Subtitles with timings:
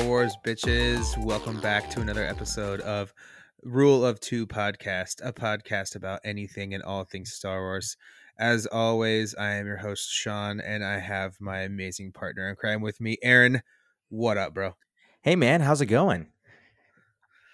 [0.00, 1.22] Star Wars bitches.
[1.22, 3.12] Welcome back to another episode of
[3.64, 7.98] Rule of Two podcast, a podcast about anything and all things Star Wars.
[8.38, 12.80] As always, I am your host, Sean, and I have my amazing partner in crime
[12.80, 13.60] with me, Aaron.
[14.08, 14.74] What up, bro?
[15.20, 16.28] Hey man, how's it going?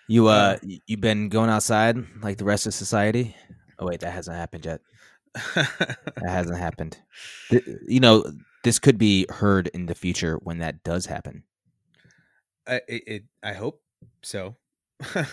[0.07, 3.35] You uh, Uh, you been going outside like the rest of society?
[3.81, 4.81] Oh wait, that hasn't happened yet.
[5.57, 6.97] That hasn't happened.
[7.51, 8.25] You know,
[8.63, 11.43] this could be heard in the future when that does happen.
[12.67, 13.81] I, it, it, I hope
[14.23, 14.57] so.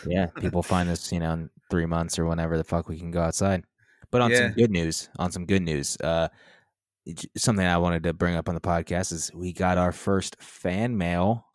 [0.05, 3.11] Yeah, people find this, you know, in three months or whenever the fuck we can
[3.11, 3.63] go outside.
[4.11, 4.37] But on Yeah.
[4.47, 6.27] some good news, on some good news, uh,
[7.37, 10.97] something I wanted to bring up on the podcast is we got our first fan
[10.97, 11.47] mail.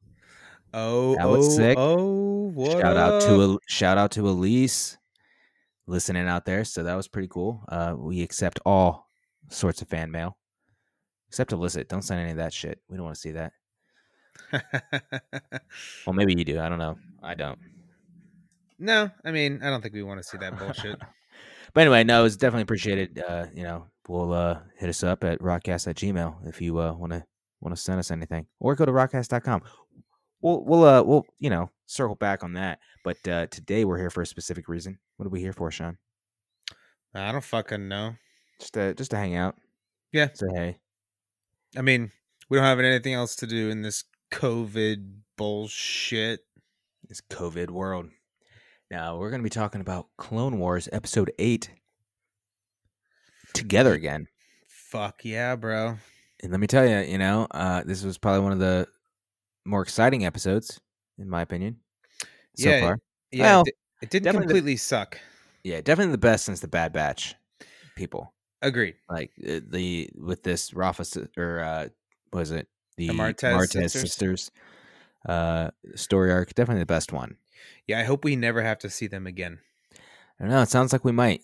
[0.75, 1.79] Oh, That was oh, sick.
[1.79, 4.99] oh, what shout out to shout out to Elise
[5.87, 6.65] listening out there.
[6.65, 7.65] So that was pretty cool.
[7.69, 9.09] Uh, we accept all
[9.49, 10.37] sorts of fan mail,
[11.29, 11.89] except illicit.
[11.89, 12.81] Don't send any of that shit.
[12.91, 13.53] We don't want to see that.
[16.07, 16.61] Well, maybe you do.
[16.61, 16.97] I don't know.
[17.23, 17.59] I don't.
[18.79, 20.99] no, I mean, I don't think we want to see that bullshit.
[21.75, 23.23] But anyway, no, it's definitely appreciated.
[23.29, 26.95] Uh, you know, we'll uh, hit us up at rockcast at gmail if you uh,
[26.95, 27.23] want to
[27.61, 29.63] want to send us anything, or go to rockcast.com.
[30.41, 32.79] We'll we'll uh we'll you know circle back on that.
[33.05, 34.99] But uh, today we're here for a specific reason.
[35.17, 35.99] What are we here for, Sean?
[37.15, 38.15] I don't fucking know.
[38.61, 39.57] Just to just to hang out.
[40.13, 40.29] Yeah.
[40.33, 40.79] Say hey.
[41.77, 42.13] I mean,
[42.49, 46.41] we don't have anything else to do in this COVID bullshit.
[47.09, 48.11] this COVID world.
[48.91, 51.71] Now we're going to be talking about Clone Wars Episode Eight
[53.55, 54.27] together again.
[54.69, 55.97] Fuck yeah, bro.
[56.43, 58.87] And let me tell you, you know, uh, this was probably one of the
[59.65, 60.81] more exciting episodes,
[61.19, 61.77] in my opinion,
[62.57, 62.99] so Yeah, far.
[63.31, 65.19] Yeah, Well, it, it didn't definitely the- completely suck.
[65.65, 67.35] Yeah, definitely the best since the Bad Batch.
[67.97, 68.95] People Agreed.
[69.11, 71.05] like uh, the with this Rafa
[71.37, 71.89] or uh,
[72.33, 72.69] was it
[72.99, 73.93] the, Martez sisters?
[73.93, 74.51] sisters
[75.27, 76.55] uh, story arc?
[76.55, 77.37] Definitely the best one.
[77.87, 79.61] Yeah, I hope we never have to see them again.
[80.39, 80.63] I don't know.
[80.63, 81.43] It sounds like we might.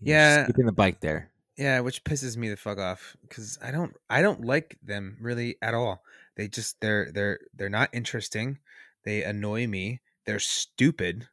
[0.00, 0.44] You're Yeah.
[0.44, 1.30] skipping the bike there.
[1.56, 5.56] Yeah, which pisses me the fuck off because I don't I don't like them really
[5.60, 6.02] at all.
[6.36, 8.58] They just they're they're they're not interesting.
[9.04, 10.00] They annoy me.
[10.24, 11.28] They're stupid.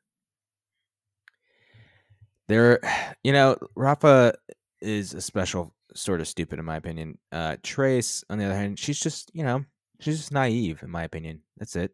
[2.47, 2.79] There,
[3.23, 4.35] you know, Rafa
[4.81, 7.17] is a special sort of stupid in my opinion.
[7.31, 9.65] Uh, Trace, on the other hand, she's just, you know,
[9.99, 11.41] she's just naive in my opinion.
[11.57, 11.91] That's it.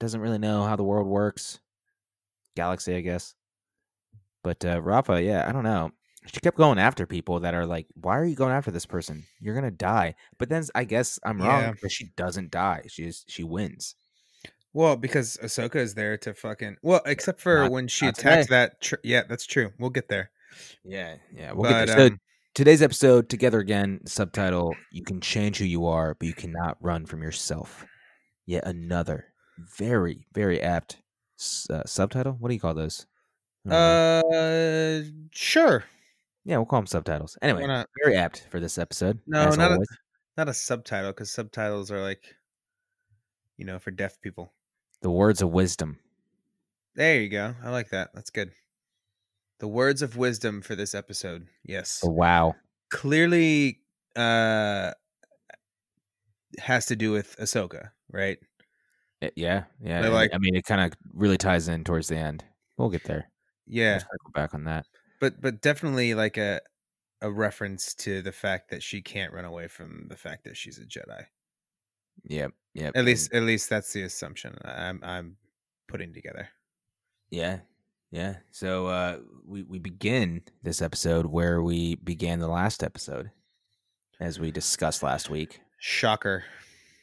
[0.00, 1.60] Doesn't really know how the world works.
[2.56, 3.34] Galaxy, I guess.
[4.42, 5.90] But uh, Rafa, yeah, I don't know.
[6.26, 9.24] She kept going after people that are like, "Why are you going after this person?
[9.40, 11.70] You're gonna die." But then I guess I'm wrong Yeah.
[11.72, 12.82] because she doesn't die.
[12.88, 13.94] She She's she wins.
[14.72, 18.56] Well, because Ahsoka is there to fucking well, except for Not- when she attacks today.
[18.56, 18.80] that.
[18.80, 19.72] Tr- yeah, that's true.
[19.78, 20.30] We'll get there.
[20.82, 21.52] Yeah, yeah.
[21.52, 21.96] We'll But, get there.
[21.96, 22.20] So um,
[22.54, 27.06] today's episode, together again, subtitle: You can change who you are, but you cannot run
[27.06, 27.84] from yourself.
[28.46, 29.26] Yet another
[29.58, 30.98] very, very apt
[31.70, 32.32] uh, subtitle.
[32.38, 33.06] What do you call those?
[33.66, 34.38] I don't know.
[34.38, 35.84] Uh, sure.
[36.44, 37.38] yeah, we'll call them subtitles.
[37.40, 37.66] Anyway,
[38.02, 39.20] very apt for this episode.
[39.26, 39.86] No, not a-
[40.36, 42.34] Not a subtitle because subtitles are like,
[43.56, 44.52] you know, for deaf people.
[45.00, 45.98] the words of wisdom.
[46.96, 47.54] There you go.
[47.64, 48.10] I like that.
[48.14, 48.50] That's good.
[49.64, 51.46] The words of wisdom for this episode.
[51.64, 52.00] Yes.
[52.00, 52.54] The wow.
[52.90, 53.80] Clearly
[54.14, 54.92] uh
[56.58, 58.36] has to do with Ahsoka, right?
[59.22, 60.02] Eh, yeah, yeah.
[60.02, 62.44] They're like- I mean, it kind of really ties in towards the end.
[62.76, 63.30] We'll get there.
[63.66, 64.00] Yeah.
[64.00, 64.84] circle back on that.
[65.18, 66.60] But but definitely like a
[67.22, 70.76] a reference to the fact that she can't run away from the fact that she's
[70.76, 71.24] a Jedi.
[72.24, 72.88] Yep, yep.
[72.88, 75.38] At and- least at least that's the assumption I'm I'm
[75.88, 76.50] putting together.
[77.30, 77.60] Yeah.
[78.14, 78.36] Yeah.
[78.52, 83.32] So uh we we begin this episode where we began the last episode
[84.20, 85.60] as we discussed last week.
[85.80, 86.44] Shocker.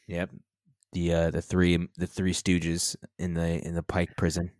[0.07, 0.29] Yep.
[0.93, 4.51] The uh the three the three stooges in the in the Pike prison.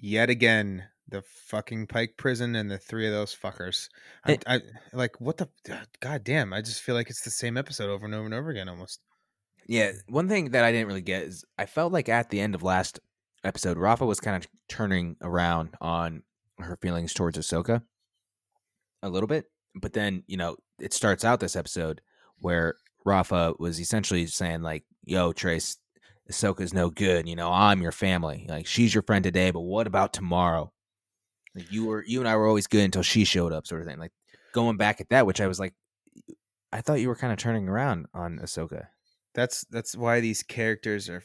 [0.00, 3.88] Yet again, the fucking Pike prison and the three of those fuckers.
[4.24, 4.60] I, It- I
[4.92, 5.48] like what the
[6.00, 6.52] god damn.
[6.52, 8.98] I just feel like it's the same episode over and over and over again almost.
[9.68, 12.56] Yeah, one thing that I didn't really get is I felt like at the end
[12.56, 12.98] of last
[13.44, 16.22] episode, Rafa was kind of turning around on
[16.58, 17.82] her feelings towards Ahsoka
[19.02, 19.46] a little bit.
[19.74, 22.00] But then, you know, it starts out this episode
[22.38, 25.78] where Rafa was essentially saying, like, yo, Trace,
[26.30, 27.28] Ahsoka's no good.
[27.28, 28.46] You know, I'm your family.
[28.48, 30.72] Like, she's your friend today, but what about tomorrow?
[31.54, 33.86] Like, you were, you and I were always good until she showed up, sort of
[33.86, 33.98] thing.
[33.98, 34.12] Like,
[34.52, 35.74] going back at that, which I was like,
[36.72, 38.86] I thought you were kind of turning around on Ahsoka.
[39.34, 41.22] That's that's why these characters are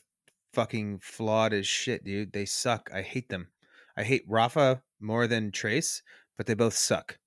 [0.56, 2.34] fucking flawed as shit, dude.
[2.34, 2.90] They suck.
[2.94, 3.50] I hate them.
[3.98, 6.02] I hate Rafa more than Trace,
[6.38, 7.20] but they both suck.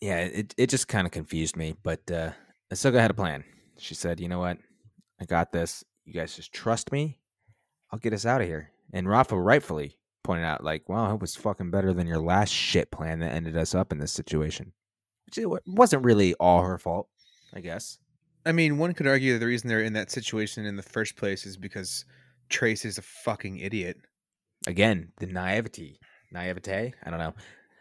[0.00, 1.74] yeah, it it just kind of confused me.
[1.82, 2.30] But uh,
[2.72, 3.44] Ahsoka had a plan.
[3.78, 4.58] She said, "You know what?
[5.20, 5.84] I got this.
[6.04, 7.18] you guys just trust me.
[7.90, 8.70] I'll get us out of here.
[8.92, 12.90] And Rafa rightfully pointed out, like, well, it was fucking better than your last shit
[12.90, 14.72] plan that ended us up in this situation.
[15.26, 17.08] Which it wasn't really all her fault,
[17.52, 17.98] I guess.
[18.48, 21.16] I mean, one could argue that the reason they're in that situation in the first
[21.16, 22.06] place is because
[22.48, 23.98] Trace is a fucking idiot.
[24.66, 26.00] Again, the naivety.
[26.32, 26.94] Naivete?
[27.04, 27.34] I don't know.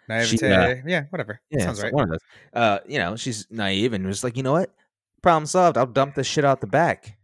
[0.09, 1.39] Naivete, She, uh, yeah, whatever.
[1.49, 1.93] Yeah, Sounds right.
[1.93, 2.19] one of those.
[2.53, 4.73] Uh, you know, she's naive and was like, you know what?
[5.21, 5.77] Problem solved.
[5.77, 7.17] I'll dump this shit out the back.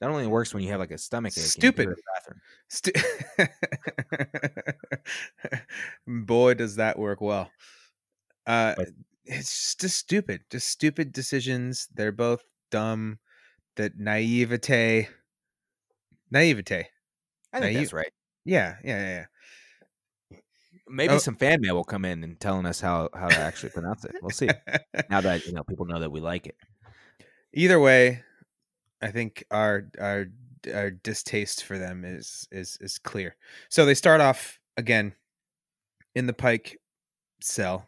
[0.00, 1.44] That only works when you have like a stomach ache.
[1.44, 1.88] Stupid.
[2.14, 2.40] bathroom.
[2.68, 2.92] Stu-
[6.26, 7.48] Boy, does that work well.
[8.44, 8.74] Uh,
[9.28, 10.40] it's just stupid.
[10.50, 11.88] Just stupid decisions.
[11.94, 13.18] They're both dumb.
[13.76, 15.08] That naivete.
[16.30, 16.88] Naivete.
[17.52, 18.12] I think you- that's right.
[18.44, 19.26] Yeah, yeah,
[20.32, 20.38] yeah.
[20.90, 21.18] Maybe Oh.
[21.18, 24.14] some fan mail will come in and telling us how how to actually pronounce it.
[24.22, 24.48] We'll see.
[25.10, 26.56] Now that you know people know that we like it.
[27.52, 28.24] Either way,
[29.02, 30.26] I think our our
[30.72, 33.36] our distaste for them is is is clear.
[33.68, 35.14] So they start off again
[36.14, 36.78] in the Pike
[37.40, 37.86] cell.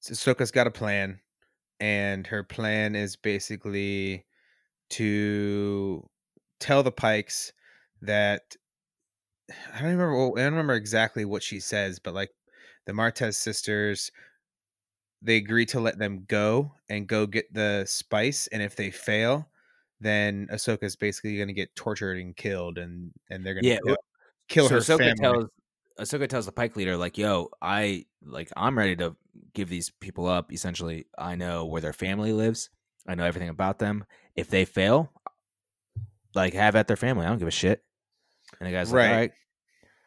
[0.00, 1.20] So Ahsoka's got a plan,
[1.80, 4.26] and her plan is basically
[4.90, 6.08] to
[6.60, 7.52] tell the Pikes
[8.02, 8.56] that
[9.74, 10.38] I don't remember.
[10.38, 12.30] I don't remember exactly what she says, but like
[12.86, 14.10] the Martez sisters,
[15.22, 19.50] they agree to let them go and go get the spice, and if they fail,
[20.00, 23.78] then Ahsoka's basically going to get tortured and killed, and and they're going to Yeah,
[23.86, 23.96] kill,
[24.48, 25.18] kill so her Ahsoka family.
[25.20, 25.48] tells
[25.98, 29.16] Ahsoka tells the Pike leader like, "Yo, I like I'm ready to
[29.54, 30.52] give these people up.
[30.52, 32.70] Essentially, I know where their family lives.
[33.06, 34.04] I know everything about them.
[34.36, 35.10] If they fail,
[36.34, 37.26] like have at their family.
[37.26, 37.82] I don't give a shit."
[38.60, 39.10] And the guy's like, Right.
[39.10, 39.32] "All right."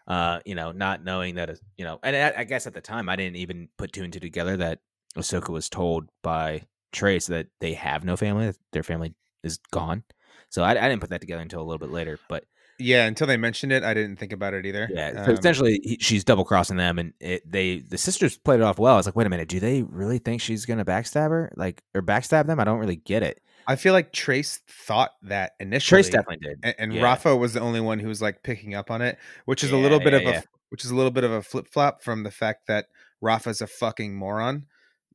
[0.08, 3.08] Uh, you know, not knowing that, you know, and I, I guess at the time
[3.08, 4.80] I didn't even put two and two together that
[5.16, 9.14] Ahsoka was told by Trace that they have no family, that their family
[9.44, 10.04] is gone.
[10.50, 12.20] So I, I didn't put that together until a little bit later.
[12.28, 12.46] But
[12.82, 14.90] yeah, until they mentioned it, I didn't think about it either.
[14.92, 18.64] yeah, Um, essentially he, she's double crossing them, and it, they the sisters played it
[18.64, 18.94] off well.
[18.94, 21.84] I was like, wait a minute, do they really think she's gonna backstab her, like
[21.94, 22.60] or backstab them?
[22.60, 23.42] I don't really get it.
[23.68, 26.02] I feel like Trace thought that initially.
[26.02, 26.60] Trace definitely did.
[26.64, 27.04] and, and Yeah.
[27.04, 29.78] Rafa was the only one who was like picking up on it, which is a
[29.78, 32.24] little bit yeah, of a which is a little bit of a flip flop from
[32.24, 32.88] the fact that
[33.22, 34.66] Rafa's a fucking moron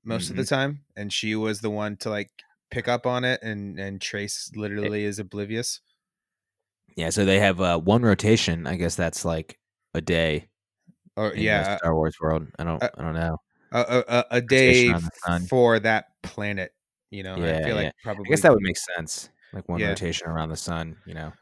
[0.05, 0.55] most of the Mm-hmm.
[0.55, 2.31] time, and she was the one to like
[2.71, 5.81] pick up on it, and and Trace literally is oblivious.
[6.97, 8.67] Yeah, so they have uh, one rotation.
[8.67, 9.59] I guess that's like
[9.95, 10.49] a day.
[11.17, 12.47] Or the yeah, Star Wars world.
[12.59, 12.83] I don't.
[12.83, 13.37] uh, I don't know.
[13.73, 15.47] a, a, a, day around the sun.
[15.47, 16.73] for that planet.
[17.11, 19.29] You know, I Yeah, feel like probably I guess that would make sense.
[19.53, 19.89] Like one Yeah.
[19.89, 20.97] rotation around the sun.
[21.07, 21.33] You know.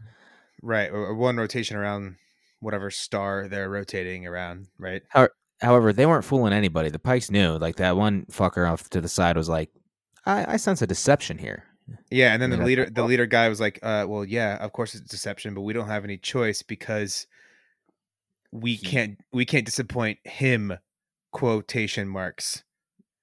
[0.62, 2.16] right, or, or one rotation around
[2.60, 4.68] whatever star they're rotating around.
[4.78, 5.02] Right.
[5.60, 6.90] However, they weren't fooling anybody.
[6.90, 7.56] The Pikes knew.
[7.58, 9.70] Like that one fucker off to the side was like,
[10.26, 11.64] "I, I sense a deception here."
[12.10, 14.94] Yeah, and then the leader, the leader guy was like, "Uh, well, yeah, of course
[14.94, 17.26] it's deception, but we don't have any choice because
[18.52, 20.78] we He- can't, we can't disappoint him."
[21.32, 22.62] Quotation marks.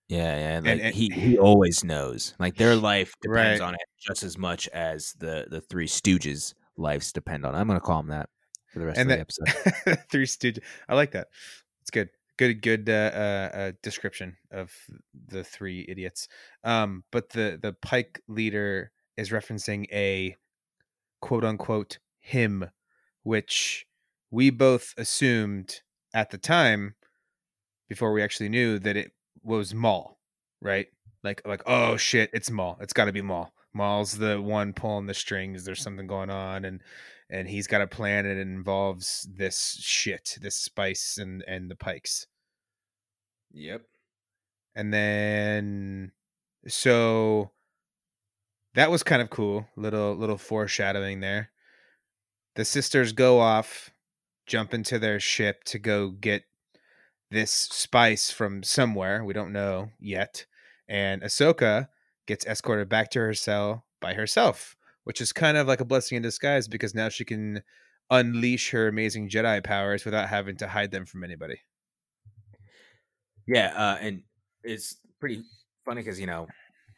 [0.09, 0.59] Yeah, yeah.
[0.59, 2.33] Like And- and- he he always knows.
[2.39, 3.67] Like their life depends Right.
[3.67, 7.55] on it just as much as the the three Stooges' lives depend on.
[7.55, 7.57] it.
[7.57, 8.29] I'm gonna call them that
[8.73, 9.99] for the rest And of the that- episode.
[10.11, 10.59] Three Stooges.
[10.89, 11.29] I like that.
[11.81, 12.09] It's good.
[12.41, 14.73] Good, good uh, uh, uh, description of
[15.27, 16.27] the three idiots.
[16.63, 20.37] Um, but the the Pike leader is referencing a
[21.21, 22.71] quote unquote him,
[23.21, 23.85] which
[24.31, 25.81] we both assumed
[26.15, 26.95] at the time
[27.87, 29.11] before we actually knew that it
[29.43, 30.17] was Maul,
[30.61, 30.87] right?
[31.23, 32.75] Like like oh shit, it's Maul.
[32.81, 33.53] It's got to be Maul.
[33.71, 35.63] Maul's the one pulling the strings.
[35.63, 36.81] There's something going on, and
[37.29, 41.75] and he's got a plan, and it involves this shit, this spice, and and the
[41.75, 42.25] Pikes.
[43.53, 43.83] Yep.
[44.75, 46.11] And then
[46.67, 47.51] so
[48.73, 49.67] that was kind of cool.
[49.75, 51.51] Little little foreshadowing there.
[52.55, 53.91] The sisters go off,
[54.45, 56.43] jump into their ship to go get
[57.29, 59.23] this spice from somewhere.
[59.23, 60.45] We don't know yet.
[60.87, 61.87] And Ahsoka
[62.27, 66.17] gets escorted back to her cell by herself, which is kind of like a blessing
[66.17, 67.63] in disguise because now she can
[68.09, 71.61] unleash her amazing Jedi powers without having to hide them from anybody.
[73.51, 74.23] Yeah, uh, and
[74.63, 75.43] it's pretty
[75.85, 76.47] funny because you know,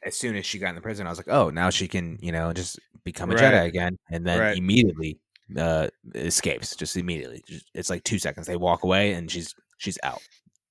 [0.05, 2.17] as soon as she got in the prison, I was like, oh, now she can
[2.22, 3.43] you know just become a Right.
[3.43, 4.57] Jedi again, and then Right.
[4.57, 5.17] immediately
[5.57, 6.75] uh, escapes.
[6.75, 7.43] Just immediately,
[7.74, 8.45] it's like two seconds.
[8.45, 10.22] They walk away, and she's she's out.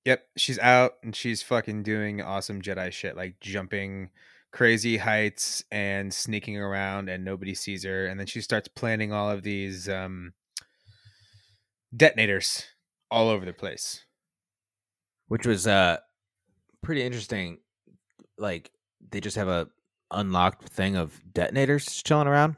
[0.05, 4.11] Yep, she's out and she's fucking doing awesome Jedi shit, like jumping
[4.51, 8.07] crazy heights and sneaking around, and nobody sees her.
[8.07, 10.33] And then she starts planting all of these um,
[11.97, 12.65] detonators
[13.11, 14.05] all over the place.
[15.33, 15.97] Which was uh
[16.83, 17.57] pretty interesting.
[18.37, 18.71] Like
[19.11, 19.67] they just have a
[20.11, 22.57] unlocked thing of detonators chilling around.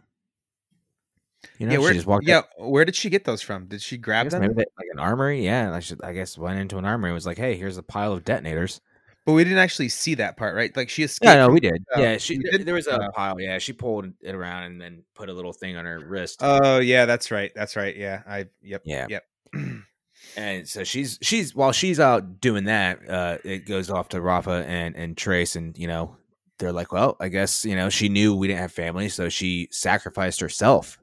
[1.59, 2.27] You know, yeah, where, she just walked.
[2.27, 3.67] yeah, up- where did she get those from?
[3.67, 4.41] Did she grab them?
[4.41, 5.45] maybe they- like an armory.
[5.45, 7.83] Yeah, I, should, I guess went into an armory and was like, "Hey, here's a
[7.83, 8.81] pile of detonators."
[9.25, 10.77] But we didn't actually see that part, right?
[10.77, 11.29] Like she escaped.
[11.29, 11.85] Yeah, no, we did.
[11.95, 12.67] Oh, yeah, she there- did?
[12.67, 13.39] there was a pile.
[13.41, 16.41] Yeah, she pulled it around and then put a little thing on her wrist.
[16.43, 17.53] Oh yeah, that's right.
[17.55, 17.97] That's right.
[17.97, 18.47] Yeah, I.
[18.63, 18.83] Yep.
[18.85, 19.25] yeah, Yep.
[20.37, 24.65] and so she's she's while she's out doing that, uh, it goes off to Rafa
[24.67, 26.17] and and Trace, and you know
[26.59, 29.69] they're like, well, I guess you know she knew we didn't have family, so she
[29.71, 30.99] sacrificed herself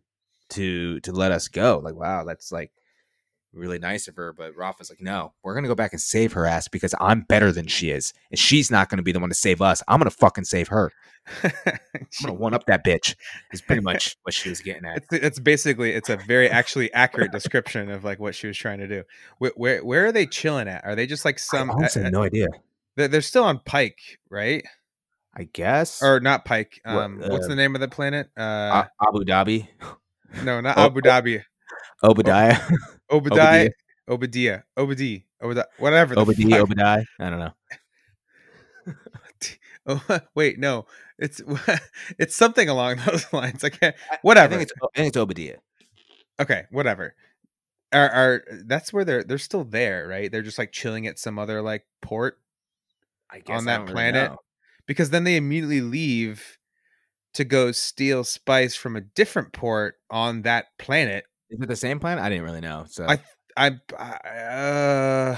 [0.49, 1.81] to to let us go.
[1.83, 2.71] Like, wow, that's like
[3.53, 4.33] really nice of her.
[4.33, 7.51] But Rafa's like, no, we're gonna go back and save her ass because I'm better
[7.51, 9.83] than she is, and she's not gonna be the one to save us.
[9.87, 10.91] I'm gonna fucking save her.
[11.43, 11.51] I'm
[12.21, 13.15] gonna one up that bitch.
[13.51, 14.97] Is pretty much what she was getting at.
[14.97, 18.79] it's, it's basically it's a very actually accurate description of like what she was trying
[18.79, 19.03] to do.
[19.37, 20.83] Where where, where are they chilling at?
[20.83, 21.71] Are they just like some?
[21.71, 22.47] I honestly uh, have no idea.
[22.95, 24.63] they're, they're still on Pike, right?
[25.33, 26.81] I guess Or not Pike?
[26.83, 28.29] What, Um, what's uh, the name of the planet?
[28.35, 29.67] Uh, Abu Dhabi,
[30.43, 31.43] no, not oh, Abu Dhabi.
[32.03, 32.59] Obadiah,
[33.11, 33.69] Obadiah.
[34.09, 34.63] Obadiah.
[34.77, 35.23] Obadiah.
[35.41, 35.65] Obadiah.
[35.77, 36.19] Whatever.
[36.19, 36.61] Obadiah.
[36.61, 37.05] Obadiah.
[37.19, 37.53] I don't know.
[39.87, 40.85] Oh, wait, no.
[41.17, 41.41] It's
[42.19, 43.63] it's something along those lines.
[43.63, 43.95] I can't.
[44.11, 44.57] I Whatever.
[44.57, 45.57] think it's I think it's Obadiah.
[46.39, 47.15] okay, whatever.
[47.93, 50.31] Are, are that's where they're they're still there, right?
[50.31, 52.39] They're just like chilling at some other like port
[53.29, 54.31] I guess on that don't really planet
[54.87, 56.57] because then they immediately leave
[57.33, 61.25] to go steal spice from a different port on that planet.
[61.49, 62.23] Is it the same planet?
[62.23, 62.85] I didn't really know.
[62.87, 63.19] So I
[63.57, 65.37] I, I uh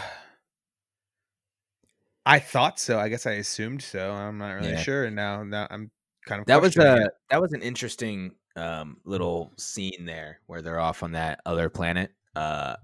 [2.25, 2.99] I thought so.
[2.99, 4.11] I guess I assumed so.
[4.11, 4.81] I'm not really Yeah.
[4.81, 5.03] sure.
[5.05, 5.91] And now now I'm
[6.25, 10.79] kind of that was a that was an interesting um, little scene there where they're
[10.79, 12.75] off on that other planet, uh,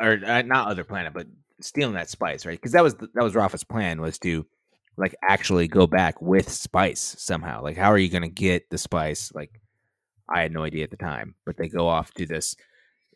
[0.00, 1.26] or uh, not other planet, but
[1.60, 2.58] stealing that spice, right?
[2.58, 4.46] Because that was that was Rafa's plan was to
[4.96, 7.62] like actually go back with spice somehow.
[7.62, 9.32] Like, how are you going to get the spice?
[9.34, 9.60] Like,
[10.28, 12.56] I had no idea at the time, but they go off to this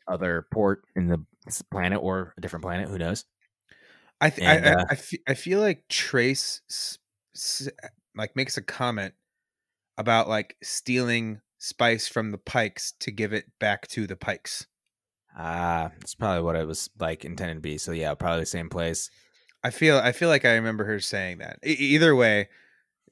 [0.09, 1.25] other port in the
[1.71, 2.89] planet or a different planet.
[2.89, 3.25] Who knows?
[4.21, 6.99] I th- And, I, I, uh, I, fe- I feel like Trace s-
[7.35, 7.69] s-
[8.17, 9.15] like makes a comment
[9.97, 14.67] about like stealing spice from the Pikes to give it back to the Pikes.
[15.37, 17.79] Ah, that's probably what it was like intended to be.
[17.79, 19.11] So yeah, probably the same place.
[19.63, 21.59] I feel I feel like I remember her saying that.
[21.65, 22.49] E- either way,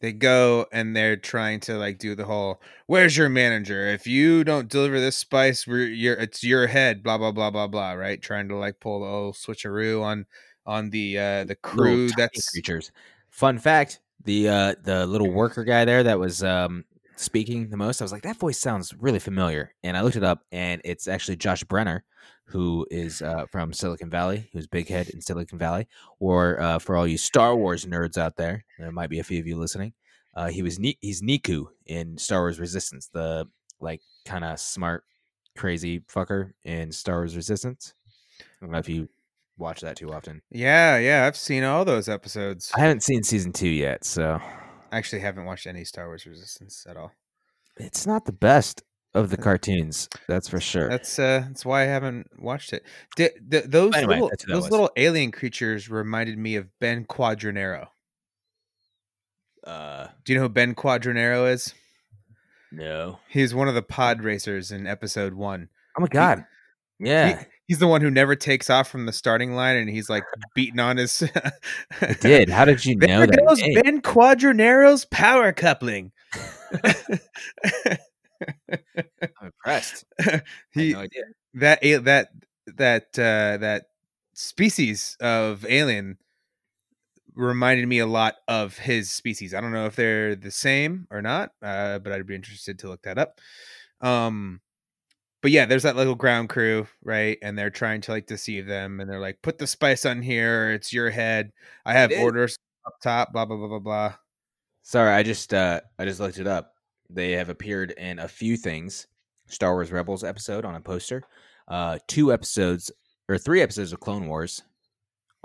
[0.01, 3.87] they go and they're trying to like do the whole "Where's your manager?
[3.89, 7.69] If you don't deliver this spice, we're you're it's your head." Blah blah blah blah
[7.69, 7.93] blah.
[7.93, 8.21] Right?
[8.21, 10.27] Trying to like pull the old switcheroo on
[10.67, 12.09] on the uh the crew.
[12.17, 12.93] That's creatures.
[13.31, 16.85] Fun fact: the uh the little worker guy there that was um
[17.17, 20.25] speaking the most, I was like, that voice sounds really familiar, and I looked it
[20.25, 22.03] up, and it's actually Josh Brener,
[22.45, 26.97] who is uh from Silicon Valley, who's Big Head in Silicon Valley, or uh, for
[26.97, 29.93] all you Star Wars nerds out there, there might be a few of you listening.
[30.35, 33.47] Uh, he was Ni- he's Neeku in Star Wars Resistance, the
[33.81, 35.05] like kind of smart,
[35.57, 37.95] crazy fucker in Star Wars Resistance.
[38.41, 39.09] I don't know if you
[39.59, 40.43] watch that too often.
[40.51, 41.27] yeah yeah.
[41.27, 42.71] I've seen all those episodes.
[42.77, 44.41] I haven't seen season two yet, so
[44.93, 47.13] I actually haven't watched any Star Wars Resistance at all.
[47.77, 48.83] it's not the best
[49.15, 50.09] of the cartoons.
[50.29, 50.89] That's for sure.
[50.91, 52.83] That's uh that's why I haven't watched it.
[53.17, 54.71] Di- th- those Anyway, little, that's who that those was.
[54.73, 57.87] little alien creatures reminded me of Ben Quadinaros.
[59.67, 61.75] uh, Do you know who Ben Quadinaros is?
[62.73, 63.21] no.
[63.29, 65.69] He's one of the pod racers in episode one.
[65.99, 66.45] Oh my god.
[66.99, 70.23] Yeah, He's the one who never takes off from the starting line, and he's like
[70.55, 71.19] beating on his.
[72.21, 72.49] Did.
[72.49, 73.45] How did you know There that?
[73.47, 73.75] goes name?
[73.83, 76.13] Ben Quadinaros' power coupling.
[78.71, 80.05] I'm impressed.
[80.73, 81.23] He no idea.
[81.55, 82.29] that that
[82.77, 83.85] that uh, that
[84.35, 86.19] species of alien
[87.35, 89.55] reminded me a lot of his species.
[89.55, 92.89] I don't know if they're the same or not, uh, but I'd be interested to
[92.89, 93.41] look that up.
[94.01, 94.61] Um,
[95.47, 97.39] but yeah, there's that little ground crew, right?
[97.41, 100.73] And they're trying to like deceive them, and they're like, "Put the spice on here.
[100.73, 101.53] It's your head.
[101.85, 104.15] I have orders up top." Blah blah blah blah blah.
[104.83, 106.73] Sorry, I just uh, I just looked it up.
[107.09, 109.07] They have appeared in a few things.
[109.47, 111.23] Star Wars Rebels episode on a poster.
[111.69, 112.91] Uh, two episodes
[113.29, 114.65] or three episodes of Clone Wars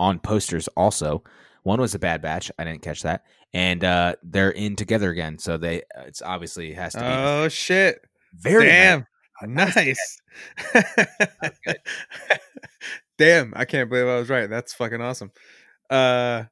[0.00, 0.66] on posters.
[0.76, 1.22] Also,
[1.62, 2.50] one was a Bad Batch.
[2.58, 3.22] I didn't catch that,
[3.54, 5.38] and uh, they're in together again.
[5.38, 8.00] So they uh, it's obviously has to be Oh shit!
[8.34, 8.66] very.
[8.66, 8.98] Damn.
[8.98, 9.06] Nice.
[9.46, 10.20] Nice.
[13.18, 14.48] Damn, I can't believe I was right.
[14.48, 15.32] That's fucking awesome.
[15.90, 16.44] Uh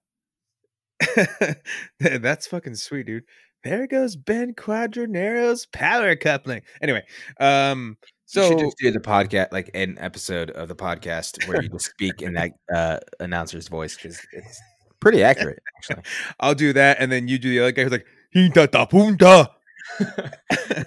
[2.01, 3.25] that's fucking sweet, dude.
[3.65, 6.63] There goes Ben Quadinaros' power coupling.
[6.83, 7.05] Anyway,
[7.39, 7.97] um
[8.35, 11.69] you should so just do the podcast, like an episode of the podcast where you
[11.69, 14.61] just speak in that uh, announcer's voice because it's
[15.01, 16.05] pretty accurate, actually.
[16.41, 19.51] I'll do that and then you do the other guy who's like Hinta ta punta.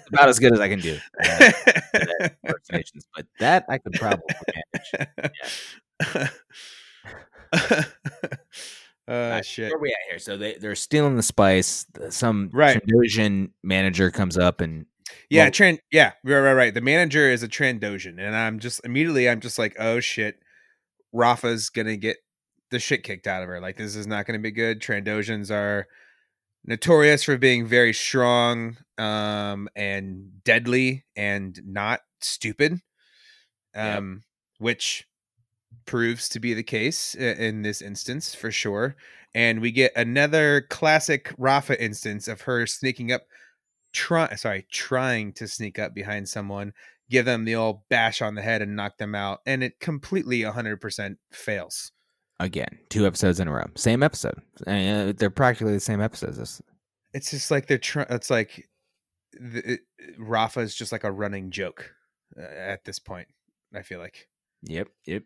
[0.08, 0.98] About as good as I can do.
[1.24, 1.50] uh,
[2.44, 4.24] impersonations, but that I could probably
[6.02, 6.30] manage.
[7.52, 7.84] uh,
[9.10, 9.70] Alright, shit.
[9.70, 10.18] Where we at here?
[10.18, 11.86] So they they're stealing the spice.
[12.10, 12.80] Some Right.
[12.84, 14.86] Trandoshan manager comes up and
[15.28, 15.78] Yeah, Well- Tran.
[15.90, 16.74] Yeah, right, right, right.
[16.74, 20.40] The manager is a Trandoshan, and I'm just immediately, I'm just like, oh shit,
[21.12, 22.16] Rafa's gonna get
[22.70, 23.60] the shit kicked out of her.
[23.60, 24.80] Like this is not gonna be good.
[24.80, 25.86] Trandoshans are
[26.64, 32.80] notorious for being very strong, um, and deadly, and not stupid.
[33.74, 34.22] Um,
[34.58, 35.06] which
[35.86, 38.96] proves to be the case in this instance for sure.
[39.34, 43.22] And we get another classic Rafa instance of her sneaking up,
[43.92, 46.72] try sorry, trying to sneak up behind someone,
[47.10, 50.40] give them the old bash on the head and knock them out, and it completely
[50.40, 51.92] 100% fails.
[52.40, 53.66] Again two episodes in a row.
[53.76, 54.40] Same episode.
[54.66, 56.62] Uh, they're practically the same episodes.
[57.12, 58.06] It's just like they're trying.
[58.10, 58.68] It's like
[59.32, 59.80] the, it,
[60.18, 61.90] Rafa is just like a running joke
[62.38, 63.28] uh, at this point.
[63.74, 64.28] I feel like
[64.62, 64.88] Yep.
[65.06, 65.22] Yep.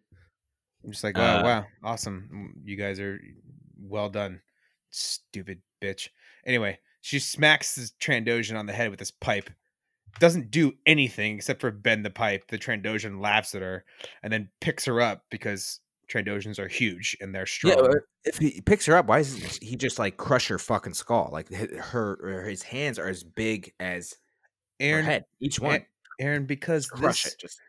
[0.84, 2.28] I'm just like, wow, Uh, wow, awesome.
[2.32, 3.20] Mm, You guys are
[3.80, 4.40] well done,
[4.90, 6.08] stupid bitch.
[6.46, 9.50] Anyway, she smacks this Trandoshan on the head with this pipe.
[10.20, 12.48] Doesn't do anything except for bend the pipe.
[12.48, 13.84] The Trandoshan laughs at her
[14.22, 17.74] and then picks her up because Trandoshans are huge and they're strong.
[17.76, 21.28] Yeah, if he picks her up, why is he just like crush her fucking skull?
[21.32, 24.12] Like her, his hands are as big as
[24.80, 25.84] her Aaron, head, each one.
[26.20, 27.40] Aaron, because crush this, it.
[27.40, 27.60] Just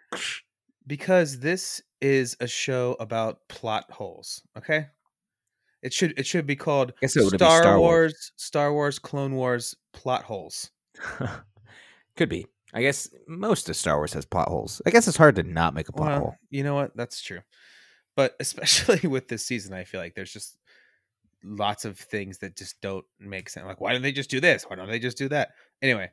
[0.88, 4.41] because this is a show about plot holes.
[4.58, 4.88] Okay,
[5.84, 8.12] it should it should be called guess it would be Star, Star Wars.
[8.13, 10.72] Wars, Star Wars, Clone Wars plot holes.
[12.15, 12.46] Could be.
[12.74, 14.81] I guess most of Star Wars has plot holes.
[14.86, 16.36] I guess it's hard to not make a plot Well, hole.
[16.50, 16.96] you know what?
[16.96, 17.39] That's true.
[18.19, 20.58] But especially with this season, I feel like there's just
[21.41, 23.65] lots of things that just don't make sense.
[23.65, 24.65] Like, why don't they just do this?
[24.67, 25.51] Why don't they just do that?
[25.82, 26.12] Anyway,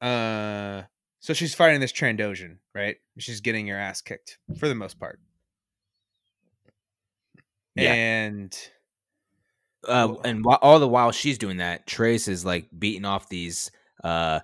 [0.00, 0.84] uh,
[1.20, 2.96] so she's fighting this Trandoshan, right?
[3.18, 5.20] She's getting her ass kicked for the most part.
[7.74, 7.92] Yeah.
[7.92, 8.58] And
[9.86, 13.70] Uh, and while, all the while she's doing that, Trace is like beating off these
[14.02, 14.40] uh,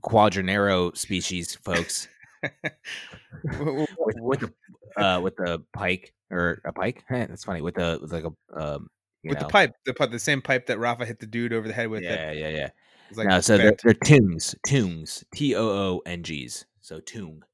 [0.00, 2.08] Quadinaros species folks
[3.60, 4.52] with, with the
[4.96, 7.04] uh, with the pike or a pike.
[7.10, 8.88] That's funny with the with like a um,
[9.24, 11.88] with the pipe, the the same pipe that Rafa hit the dude over the head
[11.88, 12.02] with.
[12.02, 12.68] Yeah, It yeah, yeah.
[13.14, 16.66] like no, so they're, they're toons, toons, T O O N G's.
[16.80, 17.44] So toon.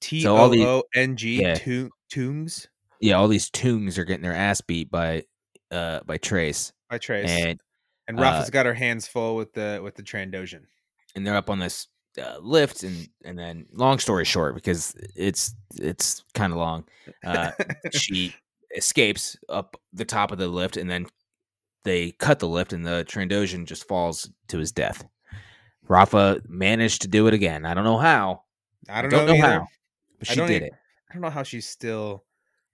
[0.00, 1.88] T O O N G.
[2.10, 2.68] Toons
[3.00, 5.24] Yeah, all these toons are getting their ass beat by
[5.70, 7.30] uh by Trace, by Trace.
[7.30, 7.60] and
[8.06, 10.64] And uh, Rafa's got her hands full with the with the Trandoshan.
[11.16, 11.88] and they're up on this
[12.20, 16.84] uh, lift, and and then long story short, because it's it's kind of long,
[17.24, 17.52] uh,
[17.92, 18.34] she
[18.76, 21.06] escapes up the top of the lift, and then
[21.84, 25.04] they cut the lift, and the Trandoshan just falls to his death.
[25.88, 27.66] Rafa managed to do it again.
[27.66, 28.42] I don't know how.
[28.88, 29.66] I don't, don't know, know how,
[30.18, 30.72] but she did it.
[31.10, 32.24] I don't know how she's still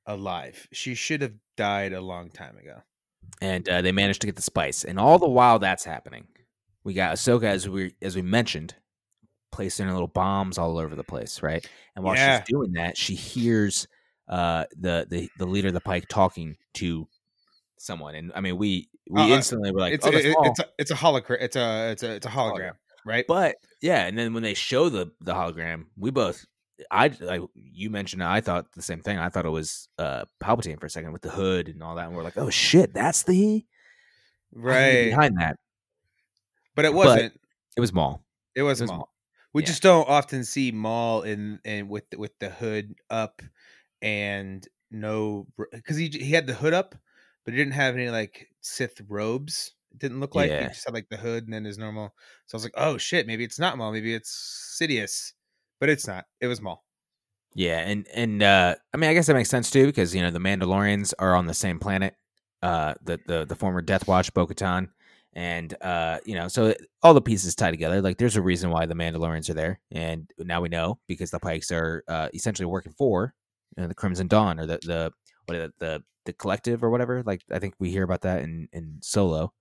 [0.06, 0.68] alive.
[0.72, 2.82] She should have died a long time ago.
[3.40, 4.84] and uh, they managed to get the spice.
[4.84, 6.26] And all the while that's happening,
[6.84, 8.74] we got Ahsoka as we as we mentioned,
[9.58, 11.68] placing her little bombs all over the place, right?
[11.96, 12.38] And while Yeah.
[12.38, 13.88] she's doing that, she hears
[14.28, 17.08] uh, the the the leader of the Pike talking to
[17.76, 20.64] someone, and I mean we we Uh, instantly were like, it's oh, a, it's a
[20.78, 21.38] it's a hologram.
[21.40, 23.24] It's a it's a it's a hologram, right?
[23.26, 26.46] But yeah, and then when they show the the hologram, we both.
[26.88, 28.22] I like you mentioned.
[28.22, 29.18] I thought the same thing.
[29.18, 32.06] I thought it was uh Palpatine for a second with the hood and all that,
[32.06, 33.66] and we're like, "Oh shit, that's the he."
[34.52, 35.04] I can get right.
[35.10, 35.56] behind that.
[36.76, 37.32] But it wasn't.
[37.76, 38.22] It was Maul.
[38.54, 38.98] it was it was Maul.
[38.98, 39.12] Maul.
[39.54, 39.66] We Yeah.
[39.68, 43.42] just don't often see Maul in and with the- with the hood up
[44.02, 46.94] and no because he he had the hood up,
[47.44, 49.74] but he didn't have any like Sith robes.
[49.92, 52.14] It didn't look like he just had like the hood and then his normal.
[52.46, 55.32] So I was like, oh shit, maybe it's not Maul, maybe it's Sidious,
[55.80, 56.26] but it's not.
[56.40, 56.84] It was Maul.
[57.54, 60.30] Yeah, and and uh I mean I guess that makes sense too because you know
[60.30, 62.14] the Mandalorians are on the same planet,
[62.62, 64.88] uh the the the former Death Watch Bo-Katan,
[65.34, 68.00] and uh you know so all the pieces tie together.
[68.02, 71.40] Like there's a reason why the Mandalorians are there, and now we know because the
[71.40, 73.34] Pikes are uh essentially working for
[73.76, 75.12] you know, the Crimson Dawn or the the
[75.46, 77.22] what it, the the collective or whatever.
[77.24, 79.52] Like I think we hear about that in in Solo.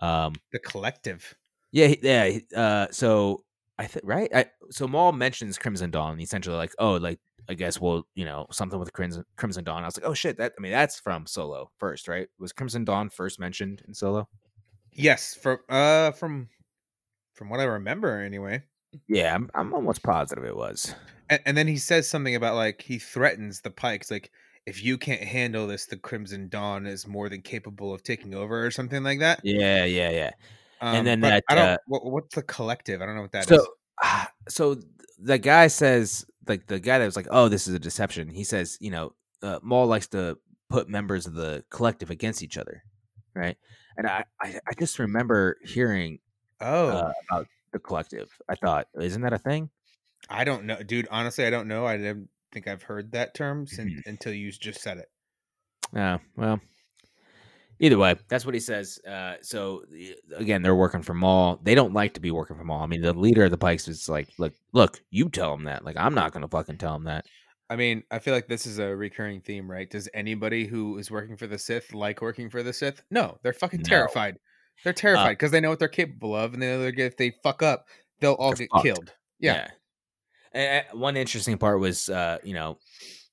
[0.00, 1.34] Um, The collective.
[1.72, 2.38] yeah, yeah.
[2.56, 3.44] Uh, so
[3.78, 4.30] I think right.
[4.34, 8.46] I, so Maul mentions Crimson Dawn, essentially like, oh, like I guess well, you know,
[8.50, 9.82] something with Crimson Crimson Dawn.
[9.82, 12.28] I was like, oh shit, that I mean that's from Solo first, right?
[12.38, 14.28] Was Crimson Dawn first mentioned in Solo?
[14.94, 16.48] Yes, from uh from
[17.34, 18.62] from what I remember anyway.
[19.08, 20.94] Yeah, I'm I'm almost positive it was.
[21.28, 24.30] And, and then he says something about like he threatens the Pikes, like
[24.66, 28.64] if you can't handle this, the Crimson Dawn is more than capable of taking over,
[28.64, 29.40] or something like that.
[29.42, 30.30] Yeah, yeah, yeah.
[30.80, 31.64] Um, then that, I don't.
[31.64, 33.02] uh, what, what's the collective?
[33.02, 33.58] I don't know what that is.
[33.58, 33.66] so
[34.02, 34.76] ah, so
[35.18, 38.44] the guy says like the guy that was like oh this is a deception he
[38.44, 40.36] says you know uh, maul likes to
[40.68, 42.82] put members of the collective against each other
[43.34, 43.56] right
[43.96, 46.18] and i i, I just remember hearing
[46.60, 49.70] Oh, uh, about the collective i thought isn't that a thing
[50.30, 51.06] I don't know, dude.
[51.10, 51.84] Honestly, I don't know.
[51.84, 54.06] I didn't think I've heard that term since, Mhm.
[54.06, 55.10] until you just said it.
[55.92, 56.58] yeah well
[57.80, 59.84] either way that's what he says uh so
[60.36, 63.02] again they're working for maul they don't like to be working for maul i mean
[63.02, 66.14] the leader of the pikes is like look look you tell him that like i'm
[66.14, 67.26] not gonna fucking tell him that
[67.70, 69.88] I mean, I feel like this is a recurring theme, right?
[69.90, 73.02] Does anybody who is working for the Sith like working for the Sith?
[73.10, 73.88] No, they're fucking No.
[73.88, 74.38] terrified.
[74.82, 77.32] They're terrified because they know what they're capable of, and they know they're, if they
[77.42, 77.86] fuck up,
[78.20, 78.84] they'll all get fucked.
[78.84, 79.12] killed.
[79.38, 79.68] Yeah.
[80.52, 82.78] And, uh, one interesting part was, uh, you know,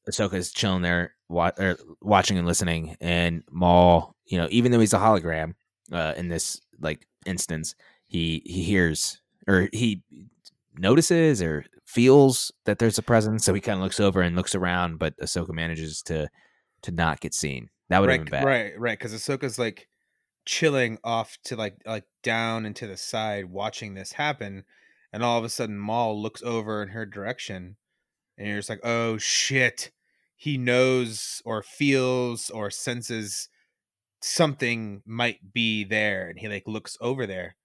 [0.09, 4.93] Ahsoka's chilling there, wa- or watching and listening, and Maul, you know, even though he's
[4.93, 5.53] a hologram,
[5.91, 7.75] uh, in this like instance,
[8.07, 10.03] he he hears or he
[10.77, 14.55] notices or feels that there's a presence, so he kind of looks over and looks
[14.55, 16.29] around, but Ahsoka manages to
[16.83, 17.69] to not get seen.
[17.89, 18.45] That would have right, been bad.
[18.45, 18.97] right, right.
[18.97, 19.89] Because Ahsoka's like
[20.45, 24.63] chilling off to like like down and to the side, watching this happen,
[25.11, 27.75] and all of a sudden Maul looks over in her direction,
[28.37, 29.91] and you're just like, oh shit,
[30.37, 33.49] he knows or feels or senses
[34.21, 37.57] something might be there, and he like looks over there,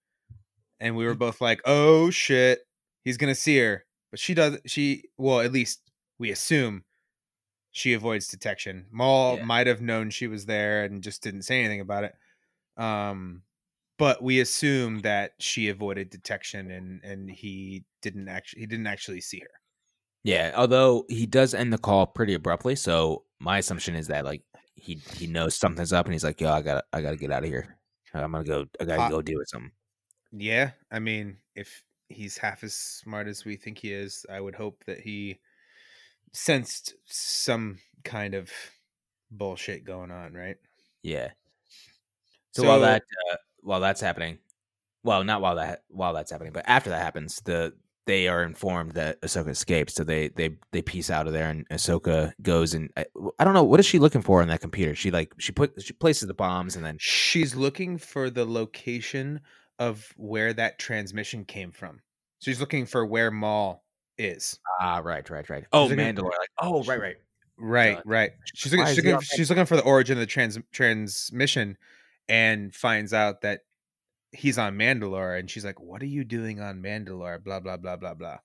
[0.81, 1.21] and we were mm.
[1.21, 2.63] both like, oh shit,
[3.05, 4.59] he's gonna see her, but she does.
[4.67, 6.85] She well, at least we assume
[7.73, 8.87] she avoids detection.
[8.91, 9.45] Maul Yeah.
[9.45, 12.15] might have known she was there and just didn't say anything about it.
[12.77, 13.45] Um,
[13.99, 19.21] but we assume that she avoided detection and and he didn't actually he didn't actually
[19.23, 19.51] see her.
[20.25, 24.43] Yeah, although he does end the call pretty abruptly, so my assumption is that like
[24.75, 27.45] he he knows something's up, and he's like, "Yo, I gotta I gotta get out
[27.45, 27.79] of here.
[28.15, 28.67] I'm gonna go.
[28.81, 29.73] I gotta Uh, go deal with something."
[30.33, 34.55] Yeah, I mean, if he's half as smart as we think he is, I would
[34.55, 35.39] hope that he
[36.33, 38.51] sensed some kind of
[39.31, 40.57] bullshit going on, right?
[41.03, 41.31] Yeah.
[42.53, 44.39] So, while that uh, while that's happening,
[45.03, 47.75] well, not while that while that's happening, but after that happens, the
[48.07, 51.69] they are informed that Ahsoka escaped, so they they they piece out of there, and
[51.69, 53.05] Ahsoka goes and I,
[53.39, 54.95] I don't know what is she looking for on that computer.
[54.95, 59.41] She like she put she places the bombs and then she's looking for the location
[59.79, 62.01] of where that transmission came from.
[62.39, 63.83] So she's looking for where Maul
[64.19, 64.59] is.
[64.81, 67.17] ah right right right oh Mandalore like oh right right
[67.59, 68.33] Right, right.
[68.55, 71.79] She's looking, she's, looking, she's looking for the origin of the trans transmission
[72.29, 73.61] and finds out that
[74.33, 77.97] he's on Mandalore and she's like, "What are you doing on Mandalore?" blah blah blah
[77.97, 78.39] blah blah.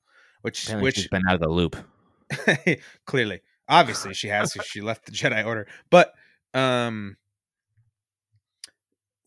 [0.43, 1.75] Which Apparently which she's been out of the loop.
[3.05, 4.55] clearly obviously she has.
[4.63, 5.67] she left the Jedi Order.
[5.89, 6.13] But
[6.53, 7.17] um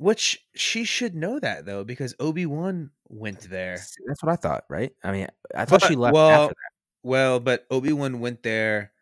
[0.05, 3.79] which she should know that though because Obi-Wan went there.
[4.07, 4.93] That's what I thought, right?
[5.03, 7.09] I mean, I thought she But- left well, after that.
[7.09, 8.93] Well, but Obi Wan went there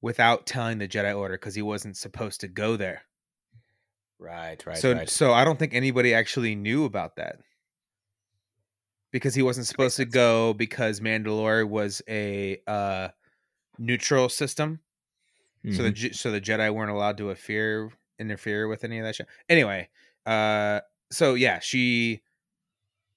[0.00, 3.02] without telling the Jedi Order because he wasn't supposed to go there.
[4.20, 5.08] Right, right, so, right.
[5.08, 7.40] so I don't think anybody actually knew about that
[9.10, 13.08] because he wasn't supposed to go because Mandalore was a uh,
[13.78, 14.80] neutral system.
[15.72, 16.14] So the Mhm.
[16.14, 19.26] So the Jedi weren't allowed to interfere interfere with any of that shit.
[19.48, 19.88] Anyway,
[20.26, 20.80] uh,
[21.10, 22.22] so yeah, she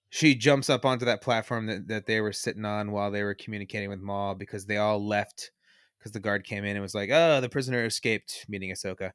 [0.10, 3.34] she jumps up onto that platform that, that they were sitting on while they were
[3.34, 5.52] communicating with Maul because they all left
[5.98, 9.12] because the guard came in and was like, "Oh, the prisoner escaped," meaning Ahsoka.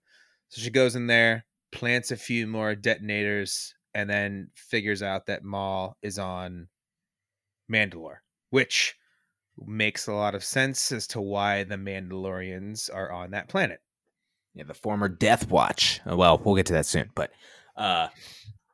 [0.48, 5.44] So she goes in there, plants a few more detonators, and then figures out that
[5.44, 6.68] Maul is on
[7.70, 8.18] Mandalore,
[8.50, 8.96] which
[9.66, 13.80] makes a lot of sense as to why the Mandalorians are on that planet.
[14.54, 16.00] yeah, the former Death Watch.
[16.06, 17.30] Well, we'll get to that soon, but
[17.78, 18.08] uh,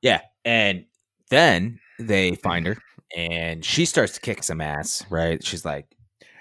[0.03, 0.85] yeah, and
[1.31, 2.77] then they find her,
[3.17, 5.05] and she starts to kick some ass.
[5.11, 5.45] Right?
[5.45, 5.87] She's like,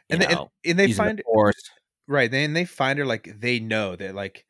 [0.10, 1.70] And they, and, and they the find Force.
[2.08, 4.46] right then they find her like they know that like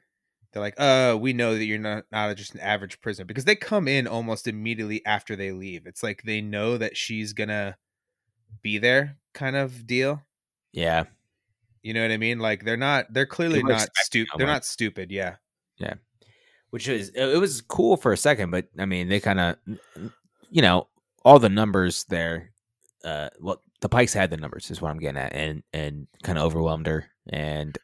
[0.52, 3.56] they're like uh we know that you're not not just an average prisoner because they
[3.56, 7.76] come in almost immediately after they leave it's like they know that she's gonna
[8.62, 10.22] be there kind of deal
[10.72, 11.04] Yeah,
[11.82, 14.66] you know what i mean like they're not they're clearly were not stupid they're not
[14.66, 15.36] stupid yeah.
[15.78, 15.96] yeah
[16.74, 19.58] which is it was cool for a second, but I mean, they kind of,
[20.50, 20.88] you know,
[21.24, 22.50] all the numbers there.
[23.06, 26.40] Uh, well, the Pikes had the numbers, is what I'm getting at, and and kind
[26.40, 27.78] of overwhelmed her, and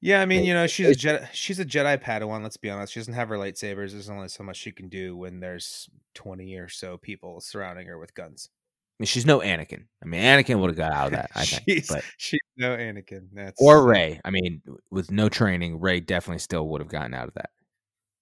[0.00, 2.92] yeah i mean you know she's a jedi she's a jedi padawan let's be honest
[2.92, 6.54] she doesn't have her lightsabers there's only so much she can do when there's 20
[6.54, 9.84] or so people surrounding her with guns I mean, she's no Anakin.
[10.02, 12.76] I mean, Anakin would have got out of that, I think, she's, but she's no
[12.76, 14.20] anakin that's or Rey.
[14.24, 17.50] I mean, with no training, Rey definitely still would have gotten out of that.